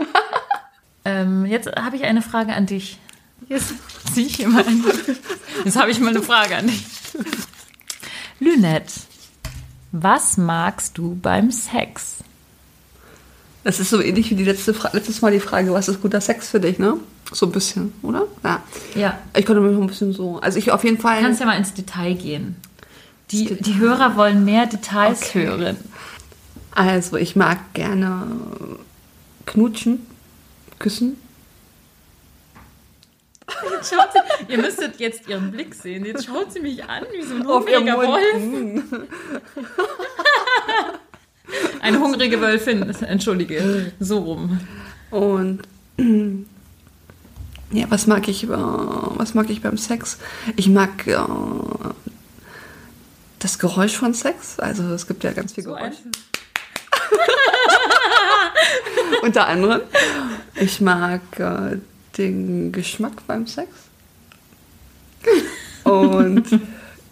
[1.04, 2.98] ähm, jetzt habe ich eine Frage an dich.
[3.48, 3.74] Jetzt
[4.14, 4.82] ziehe ich hier mal ein.
[5.64, 6.84] Jetzt habe ich mal eine Frage an dich.
[8.38, 8.92] Lynette,
[9.92, 12.24] was magst du beim Sex?
[13.62, 16.20] Das ist so ähnlich wie die letzte Fra letztes Mal die Frage, was ist guter
[16.20, 16.96] Sex für dich, ne?
[17.32, 18.26] So ein bisschen, oder?
[18.42, 18.62] Ja.
[18.94, 19.18] Ja.
[19.36, 20.38] Ich konnte mich noch ein bisschen so.
[20.40, 21.18] Also ich auf jeden Fall.
[21.18, 22.56] Du kannst ja mal ins Detail gehen.
[23.30, 25.46] Die, die Hörer wollen mehr Details Okay.
[25.46, 25.76] hören.
[26.72, 28.26] Also ich mag gerne
[29.46, 30.06] knutschen,
[30.78, 31.16] küssen.
[33.82, 36.04] Schaut sie, ihr müsstet jetzt ihren Blick sehen.
[36.04, 39.02] Jetzt schaut sie mich an wie so ein hungriger Wolf.
[41.80, 44.60] Eine hungrige Wölfin, entschuldige, so rum.
[45.10, 45.62] Und
[47.72, 50.18] ja, was mag ich, äh, was mag ich beim Sex?
[50.56, 51.16] Ich mag äh,
[53.38, 54.58] das Geräusch von Sex.
[54.58, 56.02] Also es gibt ja ganz viel So Geräusche.
[59.22, 59.80] Unter anderem.
[60.56, 61.78] Ich mag äh,
[62.18, 63.70] den Geschmack beim Sex.
[65.84, 66.44] Und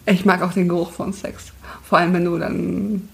[0.05, 1.45] ich mag auch den Geruch von Sex.
[1.83, 3.09] Vor allem, wenn du dann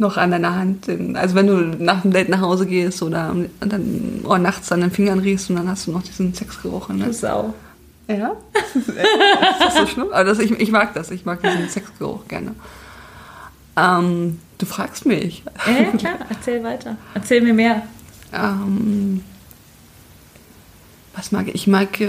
[0.00, 3.34] noch an deiner Hand, den, also wenn du nach dem Date nach Hause gehst oder
[3.60, 6.88] dann oder nachts an den Fingern riechst und dann hast du noch diesen Sexgeruch.
[6.88, 7.12] Du Ne?
[7.12, 7.54] Sau.
[8.08, 8.32] Ja?
[8.74, 8.88] ist
[9.60, 10.08] das so schlimm?
[10.10, 12.54] Aber das, ich, ich mag das, ich mag diesen Sexgeruch gerne.
[13.76, 15.44] Ähm, du fragst mich.
[15.66, 16.96] Äh, klar, erzähl weiter.
[17.14, 17.82] Erzähl mir mehr.
[18.32, 19.22] Ähm,
[21.14, 21.54] was mag ich?
[21.54, 22.08] Ich mag äh,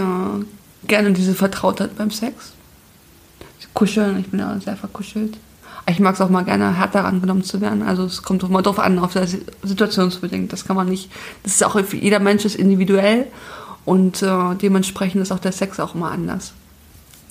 [0.87, 2.53] gerne diese Vertrautheit beim Sex.
[3.73, 5.37] Kuscheln, ich bin ja sehr verkuschelt.
[5.89, 7.81] Ich mag es auch mal gerne, härter angenommen zu werden.
[7.81, 10.53] Also es kommt auch mal drauf an, auf der Si- situationsbedingt.
[10.53, 11.11] Das kann man nicht.
[11.43, 13.25] Das ist auch jeder Mensch ist individuell
[13.83, 16.53] und äh, dementsprechend ist auch der Sex auch immer anders.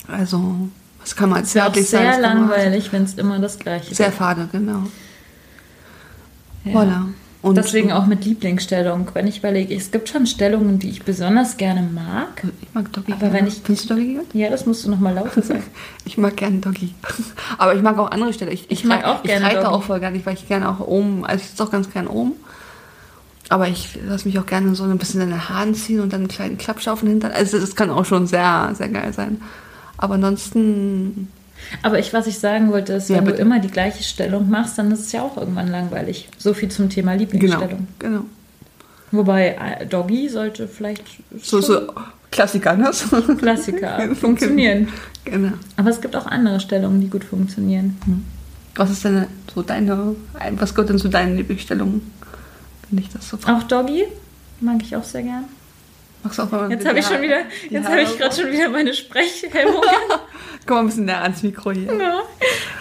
[0.07, 0.55] Also
[0.99, 4.15] was kann man zärtlich sein, sehr das langweilig, wenn es immer das Gleiche Sehr wäre.
[4.17, 4.83] fade, genau.
[6.65, 6.73] Ja.
[6.73, 7.05] Voilà.
[7.41, 9.07] Und Deswegen auch mit Lieblingsstellung.
[9.13, 12.43] Wenn ich überlege, es gibt schon Stellungen, die ich besonders gerne mag.
[12.61, 13.13] Ich mag Doggy.
[13.13, 13.33] Aber gerne.
[13.33, 14.27] wenn ich- Findest du Doggy gut?
[14.33, 15.63] Ja, das musst du nochmal lauter sagen.
[16.05, 16.93] Ich mag gerne Doggy.
[17.57, 18.51] Aber ich mag auch andere Stellen.
[18.51, 19.67] Ich, Ich mag auch ich gerne reite Doggy.
[19.69, 22.33] auch voll gerne, weil ich gerne auch oben, also ich sitze auch ganz gerne oben.
[23.49, 26.21] Aber ich lasse mich auch gerne so ein bisschen in den Haaren ziehen und dann
[26.21, 27.33] einen kleinen Klappschaufen hinter.
[27.33, 29.41] Also das kann auch schon sehr, sehr geil sein.
[29.97, 31.27] Aber ansonsten,
[31.83, 33.41] Aber ich, was ich sagen wollte, ist, Ja, wenn du bitte.
[33.43, 36.29] immer die gleiche Stellung machst, dann ist es ja auch irgendwann langweilig.
[36.37, 37.87] So viel zum Thema genau, Lieblingsstellung.
[37.99, 38.21] genau.
[39.11, 41.03] Wobei äh, Doggy sollte vielleicht
[41.41, 41.81] So, so
[42.31, 42.91] Klassiker, ne?
[43.37, 44.87] Klassiker funktionieren.
[45.25, 45.51] Genau.
[45.75, 47.97] Aber es gibt auch andere Stellungen, die gut funktionieren.
[48.75, 50.15] Was ist denn so deine,
[50.51, 52.01] was gehört denn zu deinen Lieblingsstellungen?
[52.89, 53.57] Wenn ich das so frage.
[53.57, 54.05] Auch Doggy
[54.61, 55.43] mag ich auch sehr gern.
[56.23, 58.69] Magst du auch mal Jetzt habe ich schon wieder, jetzt habe ich gerade schon wieder
[58.69, 59.81] meine Sprechhemmungen.
[60.65, 61.93] Komm mal ein bisschen näher ans Mikro hier.
[61.93, 62.21] Ja,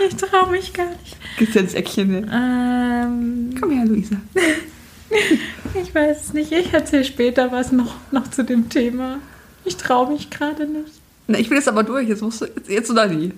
[0.07, 1.17] ich traue mich gar nicht.
[1.39, 2.11] Gibt's ja das Eckchen.
[2.11, 2.27] Ne?
[2.33, 4.17] Ähm, Komm her, Luisa.
[5.83, 6.53] ich weiß es nicht.
[6.53, 9.19] Ich erzähle später was noch, noch zu dem Thema.
[9.65, 10.93] Ich traue mich gerade nicht.
[11.27, 12.09] Na, ich will jetzt aber durch.
[12.09, 13.33] Jetzt musst du, jetzt, jetzt oder nie.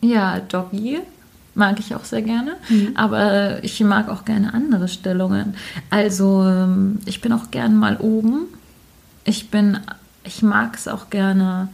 [0.00, 1.00] Ja, Doggy
[1.54, 2.56] mag ich auch sehr gerne,
[2.94, 5.54] aber ich mag auch gerne andere Stellungen.
[5.90, 8.46] Also ähm, ich bin auch gerne mal oben.
[9.26, 9.78] Ich bin,
[10.24, 11.68] ich mag es auch gerne,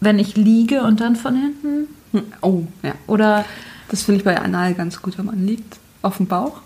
[0.00, 2.92] wenn ich liege und dann von hinten Hm, Oh, ja.
[3.06, 3.44] oder
[3.88, 6.60] Das finde ich bei Anal ganz gut, wenn man liegt auf dem Bauch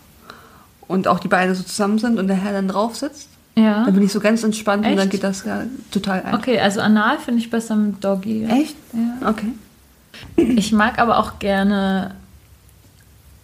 [0.87, 3.29] und auch die Beine so zusammen sind und der Herr dann drauf sitzt.
[3.57, 3.85] ja.
[3.85, 5.11] Dann bin ich so ganz entspannt und dann Echt?
[5.11, 6.35] geht das ja total ein.
[6.35, 8.45] Okay, also anal finde ich besser mit Doggy.
[8.45, 8.77] Echt?
[8.93, 9.29] Ja.
[9.31, 9.53] Okay.
[10.37, 12.15] Ich mag aber auch gerne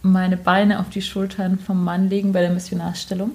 [0.03, 3.33] meine Beine auf die Schultern vom Mann legen bei der Missionarsstellung.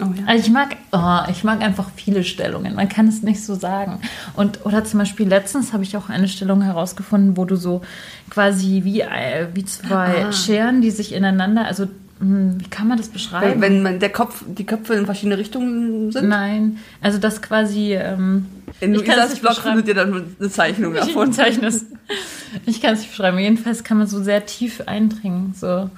[0.00, 0.24] Oh ja.
[0.26, 2.74] Also ich mag, oh, ich mag einfach viele Stellungen.
[2.74, 4.00] Man kann es nicht so sagen.
[4.34, 7.82] Und oder zum Beispiel letztens habe ich auch eine Stellung herausgefunden, wo du so
[8.30, 10.32] quasi wie äh, wie zwei Ah.
[10.32, 11.88] Scheren, die sich ineinander, also
[12.20, 13.60] hm, wie kann man das beschreiben?
[13.60, 16.28] Wenn, man der Kopf, die Köpfe in verschiedene Richtungen sind.
[16.28, 17.94] Nein, also das quasi.
[17.94, 18.46] Ähm,
[18.80, 19.78] In ich Luisas nicht Blog beschreiben.
[19.78, 21.30] findet ihr dann eine Zeichnung Ich davon.
[21.62, 21.84] es.
[22.64, 23.38] Ich kann es nicht beschreiben.
[23.38, 25.54] Jedenfalls kann man so sehr tief eindringen.
[25.56, 25.90] So.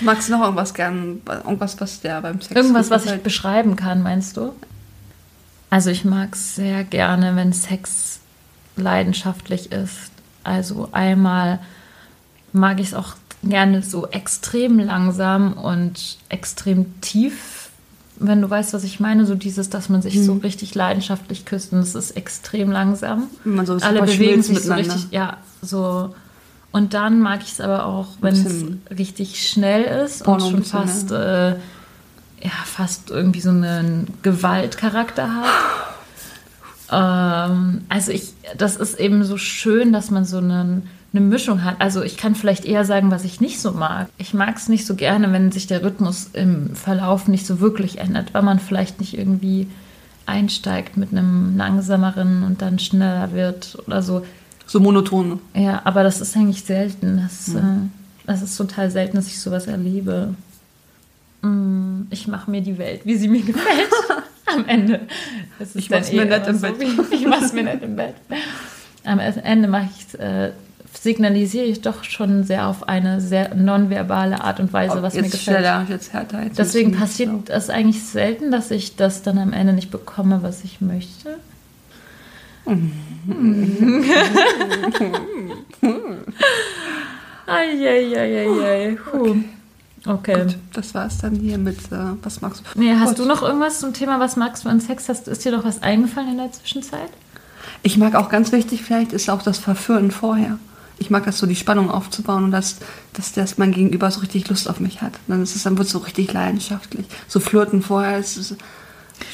[0.00, 4.02] Magst du noch irgendwas gern, irgendwas, was der beim Sex Irgendwas, was ich beschreiben kann,
[4.02, 4.52] meinst du?
[5.70, 8.20] Also ich mag es sehr gerne, wenn Sex
[8.76, 10.10] leidenschaftlich ist.
[10.44, 11.58] Also einmal
[12.52, 17.70] mag ich es auch gerne so extrem langsam und extrem tief,
[18.16, 19.26] wenn du weißt, was ich meine.
[19.26, 23.24] So dieses, dass man sich so richtig leidenschaftlich küsst und es ist extrem langsam.
[23.44, 26.14] Man so Alle bewegen sich so richtig, ja, so.
[26.70, 28.64] Und dann mag ich es aber auch, wenn es
[28.96, 35.34] richtig schnell ist und Porno schon bisschen, fast äh, ja fast irgendwie so einen Gewaltcharakter
[35.34, 35.44] hat.
[36.90, 41.76] Ähm, also ich, das ist eben so schön, dass man so einen, eine Mischung hat.
[41.80, 44.08] Also ich kann vielleicht eher sagen, was ich nicht so mag.
[44.16, 47.98] Ich mag es nicht so gerne, wenn sich der Rhythmus im Verlauf nicht so wirklich
[47.98, 49.68] ändert, weil man vielleicht nicht irgendwie
[50.24, 54.24] einsteigt mit einem langsameren und dann schneller wird oder so.
[54.68, 55.40] So monoton.
[55.54, 57.16] Ja, aber das ist eigentlich selten.
[57.22, 57.60] Das, äh,
[58.26, 60.34] das ist total selten, dass ich sowas erlebe.
[61.42, 63.90] Mm, Ich mache mir die Welt, wie sie mir gefällt.
[64.46, 65.00] Am Ende.
[65.74, 66.80] Ich mach's mir eh nett immer im so, Bett.
[66.80, 68.14] wie- Ich mach's mir nicht im Bett.
[69.04, 70.52] Am Ende mache ich, äh,
[70.92, 75.30] signalisiere ich doch schon sehr auf eine sehr nonverbale Art und Weise, was jetzt mir
[75.30, 75.58] gefällt.
[75.58, 76.42] schneller, jetzt härter.
[76.44, 80.64] Jetzt Deswegen passiert das eigentlich selten, dass ich das dann am Ende nicht bekomme, was
[80.64, 81.36] ich möchte.
[87.46, 88.96] Eieieiei.
[89.10, 89.36] Puh.
[90.06, 90.44] Okay.
[90.44, 92.78] Gut, das war es dann hier mit, äh, was magst du?
[92.78, 93.18] Nee, hast Gut.
[93.18, 95.08] du noch irgendwas zum Thema, was magst du an Sex?
[95.08, 97.10] Hast, ist dir noch was eingefallen in der Zwischenzeit?
[97.82, 100.58] Ich mag auch ganz wichtig, vielleicht ist auch das Verführen vorher.
[100.98, 102.76] Ich mag das so, die Spannung aufzubauen und dass,
[103.12, 105.12] dass das mein Gegenüber so richtig Lust auf mich hat.
[105.28, 107.06] Dann ist es dann wird so richtig leidenschaftlich.
[107.28, 108.56] So flirten vorher ist es.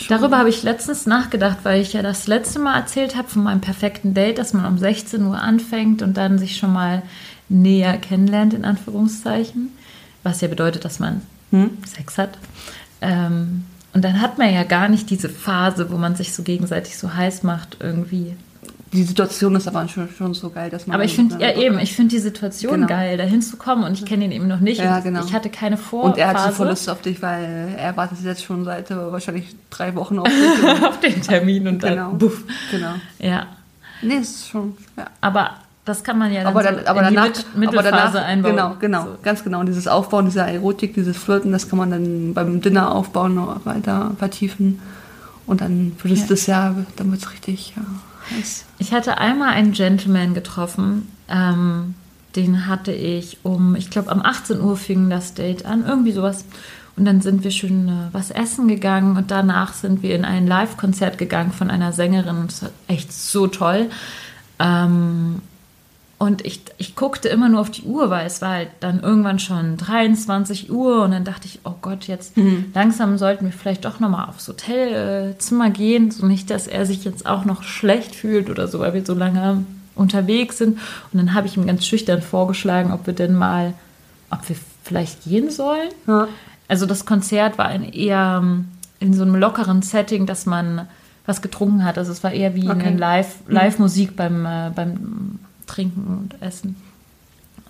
[0.09, 3.61] Darüber habe ich letztens nachgedacht, weil ich ja das letzte Mal erzählt habe von meinem
[3.61, 7.03] perfekten Date, dass man um 16 Uhr anfängt und dann sich schon mal
[7.49, 9.71] näher kennenlernt, in Anführungszeichen.
[10.23, 11.23] Was ja bedeutet, dass man
[11.87, 12.39] Sex hat.
[13.01, 16.99] Ähm, und dann hat man ja gar nicht diese Phase, wo man sich so gegenseitig
[16.99, 18.37] so heiß macht irgendwie.
[18.95, 20.95] Die Situation ist aber schon, schon so geil, dass man.
[20.95, 22.87] Aber ich finde, ja eben, ich finde die Situation Genau.
[22.87, 24.81] geil, da hinzukommen und ich kenne ihn eben noch nicht.
[24.81, 25.25] Ja, Und genau.
[25.25, 28.19] Ich hatte keine Vorphase Und er hat so voll Lust auf dich, weil er wartet
[28.23, 30.85] jetzt schon seit äh, wahrscheinlich drei Wochen auf dich.
[30.85, 32.11] auf den Termin und genau.
[32.11, 32.43] dann buff.
[32.71, 32.95] Genau.
[33.19, 33.47] Ja,
[34.03, 34.77] Nee, es ist schon.
[34.97, 35.07] Ja.
[35.21, 35.51] aber
[35.87, 38.15] das kann man ja dann aber, so dann, aber in die danach, Mit aber danach
[38.15, 38.53] einbauen.
[38.57, 39.19] genau, genau, So.
[39.23, 39.63] ganz genau.
[39.65, 44.13] Dieses Aufbauen dieser Erotik, dieses Flirten, das kann man dann beim Dinner aufbauen, noch weiter
[44.19, 44.81] vertiefen.
[45.47, 46.27] Und dann für das Ja.
[46.27, 47.83] Dessert, dann wird es richtig ja,
[48.31, 48.65] heiß.
[48.79, 51.95] Ich hatte einmal einen Gentleman getroffen, ähm,
[52.37, 56.45] den hatte ich um, ich glaube, am 18 Uhr fing das Date an, irgendwie sowas.
[56.97, 60.47] Und dann sind wir schön äh, was essen gegangen und danach sind wir in ein
[60.47, 62.45] Live-Konzert gegangen von einer Sängerin.
[62.47, 63.91] Das war echt so toll.
[64.61, 65.43] Ähm,
[66.25, 69.39] und ich, ich guckte immer nur auf die Uhr, weil es war halt dann irgendwann
[69.39, 72.33] schon 23 Uhr und dann dachte ich, oh Gott, jetzt
[72.75, 76.11] langsam sollten wir vielleicht doch nochmal aufs Hotelzimmer gehen.
[76.11, 79.15] So nicht, dass er sich jetzt auch noch schlecht fühlt oder so, weil wir so
[79.15, 80.79] lange unterwegs sind.
[81.13, 83.75] Und dann habe ich ihm ganz schüchtern vorgeschlagen, ob wir denn mal,
[84.31, 85.91] ob wir vielleicht gehen sollen.
[86.07, 86.29] Ja.
[86.69, 88.69] Also das Konzert war ein eher ähm,
[89.01, 90.89] in so einem lockeren Setting, dass man
[91.27, 91.97] was getrunken hat.
[91.99, 92.87] Also es war eher wie Okay.
[92.89, 96.77] eine Live- Live-Musik beim, äh, beim Trinken und Essen.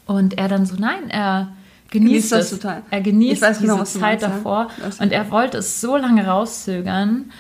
[0.07, 1.49] Und er dann so, nein, er
[1.91, 2.59] genießt, Genießt das es.
[2.59, 2.83] total.
[2.91, 4.69] Er genießt Ich genau, diese Zeit davor.
[5.01, 7.31] Und er wollte es so lange rauszögern,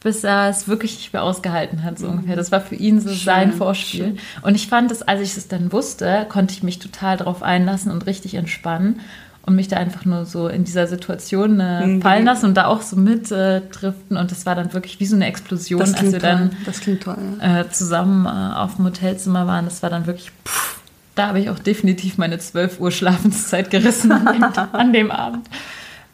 [0.00, 2.36] bis er es wirklich nicht mehr ausgehalten hat, so ungefähr.
[2.36, 4.04] Das war für ihn so sein Vorspiel.
[4.04, 4.18] schön.
[4.42, 7.92] Und ich fand es, als ich es dann wusste, konnte ich mich total darauf einlassen
[7.92, 9.00] und richtig entspannen
[9.46, 12.02] und mich da einfach nur so in dieser Situation äh, Mhm.
[12.02, 14.16] fallen lassen und da auch so mit äh, driften.
[14.16, 16.74] Und das war dann wirklich wie so eine Explosion, als wir dann toll.
[16.80, 17.16] Klingt toll.
[17.40, 17.60] Ja.
[17.60, 19.64] äh, zusammen äh, auf dem Hotelzimmer waren.
[19.64, 20.78] Das war dann wirklich, pff,
[21.14, 25.48] da habe ich auch definitiv meine 12 Uhr Schlafenszeit gerissen an dem, an dem Abend.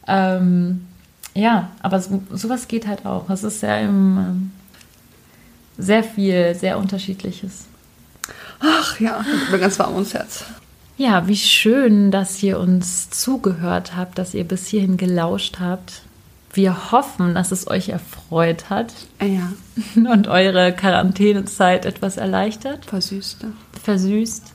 [0.06, 0.86] Ähm,
[1.34, 3.28] ja, aber so, sowas geht halt auch.
[3.28, 4.50] Es ist ja im, ähm,
[5.78, 7.66] sehr viel, sehr unterschiedliches.
[8.60, 10.44] Ach ja, ich bin ganz warm ums Herz.
[10.98, 16.02] Ja, wie schön, dass ihr uns zugehört habt, dass ihr bis hierhin gelauscht habt.
[16.54, 19.52] Wir hoffen, dass es euch erfreut hat Ah Ja,
[20.11, 22.87] und eure Quarantänezeit etwas erleichtert.
[22.87, 23.46] versüßt.
[23.82, 24.54] versüßt.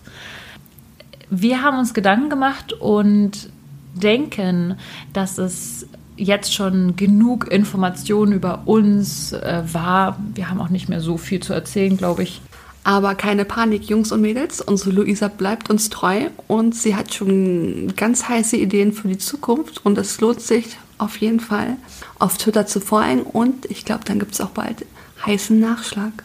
[1.30, 3.49] Wir haben uns Gedanken gemacht und
[3.93, 4.77] denken,
[5.13, 5.86] dass es
[6.17, 10.17] jetzt schon genug Informationen über uns äh, war.
[10.34, 12.41] Wir haben auch nicht mehr so viel zu erzählen, glaube ich.
[12.84, 14.60] Aber keine Panik, Jungs und Mädels.
[14.60, 19.86] Unsere Luisa bleibt uns treu und sie hat schon ganz heiße Ideen für die Zukunft
[19.86, 21.78] und es lohnt sich auf jeden Fall
[22.20, 24.86] auf Twitter zu folgen und ich glaube, dann gibt es auch bald
[25.26, 26.24] heißen Nachschlag.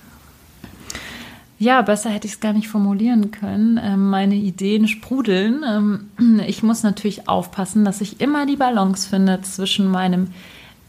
[1.58, 3.80] Ja, besser hätte ich es gar nicht formulieren können.
[3.82, 5.64] Ähm, meine Ideen sprudeln.
[5.66, 10.28] Ähm, ich muss natürlich aufpassen, dass ich immer die Balance finde zwischen meinem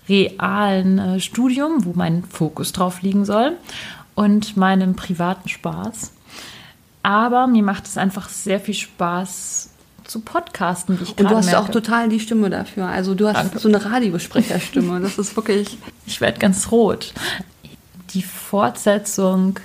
[0.09, 3.53] realen äh, Studium, wo mein Fokus drauf liegen soll,
[4.17, 6.11] und meinem privaten Spaß.
[7.03, 9.69] Aber mir macht es einfach sehr viel Spaß
[10.05, 11.61] zu podcasten, wie ich Und du hast merke.
[11.61, 12.87] auch total die Stimme dafür.
[12.87, 13.59] Also du hast Danke.
[13.59, 14.99] so eine Radiosprecherstimme.
[15.01, 15.77] Das ist wirklich.
[16.07, 17.13] Ich werde ganz rot.
[18.11, 19.59] Die Fortsetzung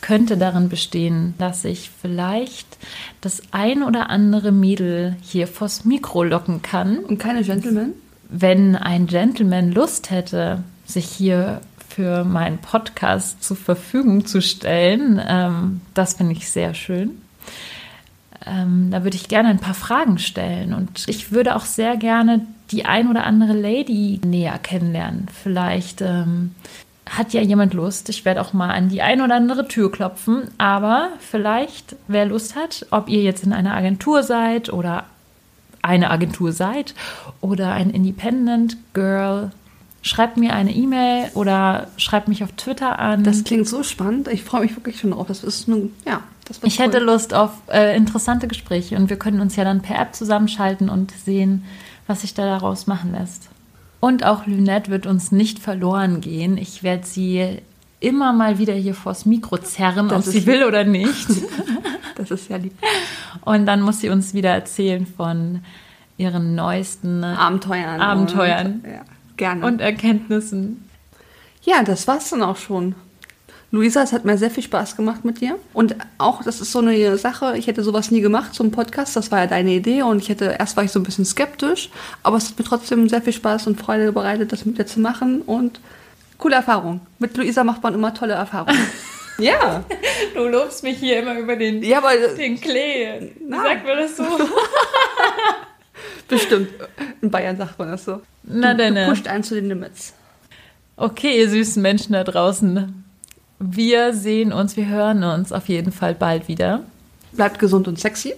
[0.00, 2.78] könnte darin bestehen, dass ich vielleicht
[3.20, 6.98] das ein oder andere Mädel hier vors Mikro locken kann.
[6.98, 7.94] Und keine Gentlemen?
[8.30, 11.60] wenn ein Gentleman Lust hätte, sich hier
[12.00, 17.20] für meinen Podcast zur Verfügung zu stellen, ähm, das finde ich sehr schön.
[18.46, 22.46] Ähm, da würde ich gerne ein paar Fragen stellen und ich würde auch sehr gerne
[22.70, 25.26] die ein oder andere Lady näher kennenlernen.
[25.42, 26.54] Vielleicht ähm,
[27.06, 28.08] hat ja jemand Lust.
[28.08, 32.56] Ich werde auch mal an die ein oder andere Tür klopfen, aber vielleicht, wer Lust
[32.56, 35.04] hat, ob ihr jetzt in einer Agentur seid oder
[35.82, 36.94] eine Agentur seid
[37.42, 39.50] oder ein Independent Girl,
[40.02, 43.22] schreibt mir eine E-Mail oder schreibt mich auf Twitter an.
[43.24, 44.28] Das klingt so spannend.
[44.28, 45.26] Ich freue mich wirklich schon drauf.
[45.28, 46.86] Das ist nun, ja, das Ich cool.
[46.86, 50.88] hätte Lust auf äh, interessante Gespräche und wir können uns ja dann per App zusammenschalten
[50.88, 51.64] und sehen,
[52.06, 53.48] was sich da daraus machen lässt.
[54.00, 56.56] Und auch Lynette wird uns nicht verloren gehen.
[56.56, 57.58] Ich werde sie
[58.00, 61.28] immer mal wieder hier vors Mikro zerren, das ob sie will oder nicht.
[62.16, 62.72] das ist ja lieb.
[63.42, 65.60] Und dann muss sie uns wieder erzählen von
[66.16, 68.00] ihren neuesten Abenteuern.
[68.00, 68.80] Abenteuern.
[68.82, 69.02] Und, ja,
[69.40, 69.66] gerne.
[69.66, 70.88] Und Erkenntnissen.
[71.62, 72.94] Ja, das war's dann auch schon.
[73.72, 75.56] Luisa, es hat mir sehr viel Spaß gemacht mit dir.
[75.72, 79.16] Und auch, das ist so eine Sache, ich hätte sowas nie gemacht, so einen Podcast,
[79.16, 80.02] das war ja deine Idee.
[80.02, 81.90] Und ich hätte, erst war ich so ein bisschen skeptisch,
[82.22, 85.00] aber es hat mir trotzdem sehr viel Spaß und Freude bereitet, das mit dir zu
[85.00, 85.42] machen.
[85.42, 85.80] Und
[86.38, 87.00] coole Erfahrung.
[87.18, 88.78] Mit Luisa macht man immer tolle Erfahrungen.
[89.38, 89.84] ja.
[90.34, 93.32] Du lobst mich hier immer über den, ja, aber, den Klee.
[93.46, 93.62] Na.
[93.62, 94.24] Sagt man das so?
[96.30, 96.70] Bestimmt.
[97.20, 98.22] In Bayern sagt man das so.
[98.44, 98.94] Na denn.
[98.94, 100.14] Du pusht einen zu den Limits.
[100.96, 103.04] Okay, ihr süßen Menschen da draußen.
[103.58, 106.82] Wir sehen uns, wir hören uns auf jeden Fall bald wieder.
[107.32, 108.34] Bleibt gesund und sexy.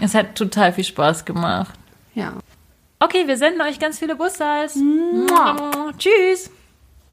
[0.00, 1.74] Es hat total viel Spaß gemacht.
[2.14, 2.32] Ja.
[2.98, 4.78] Okay, wir senden euch ganz viele Bussals.
[5.98, 6.50] Tschüss.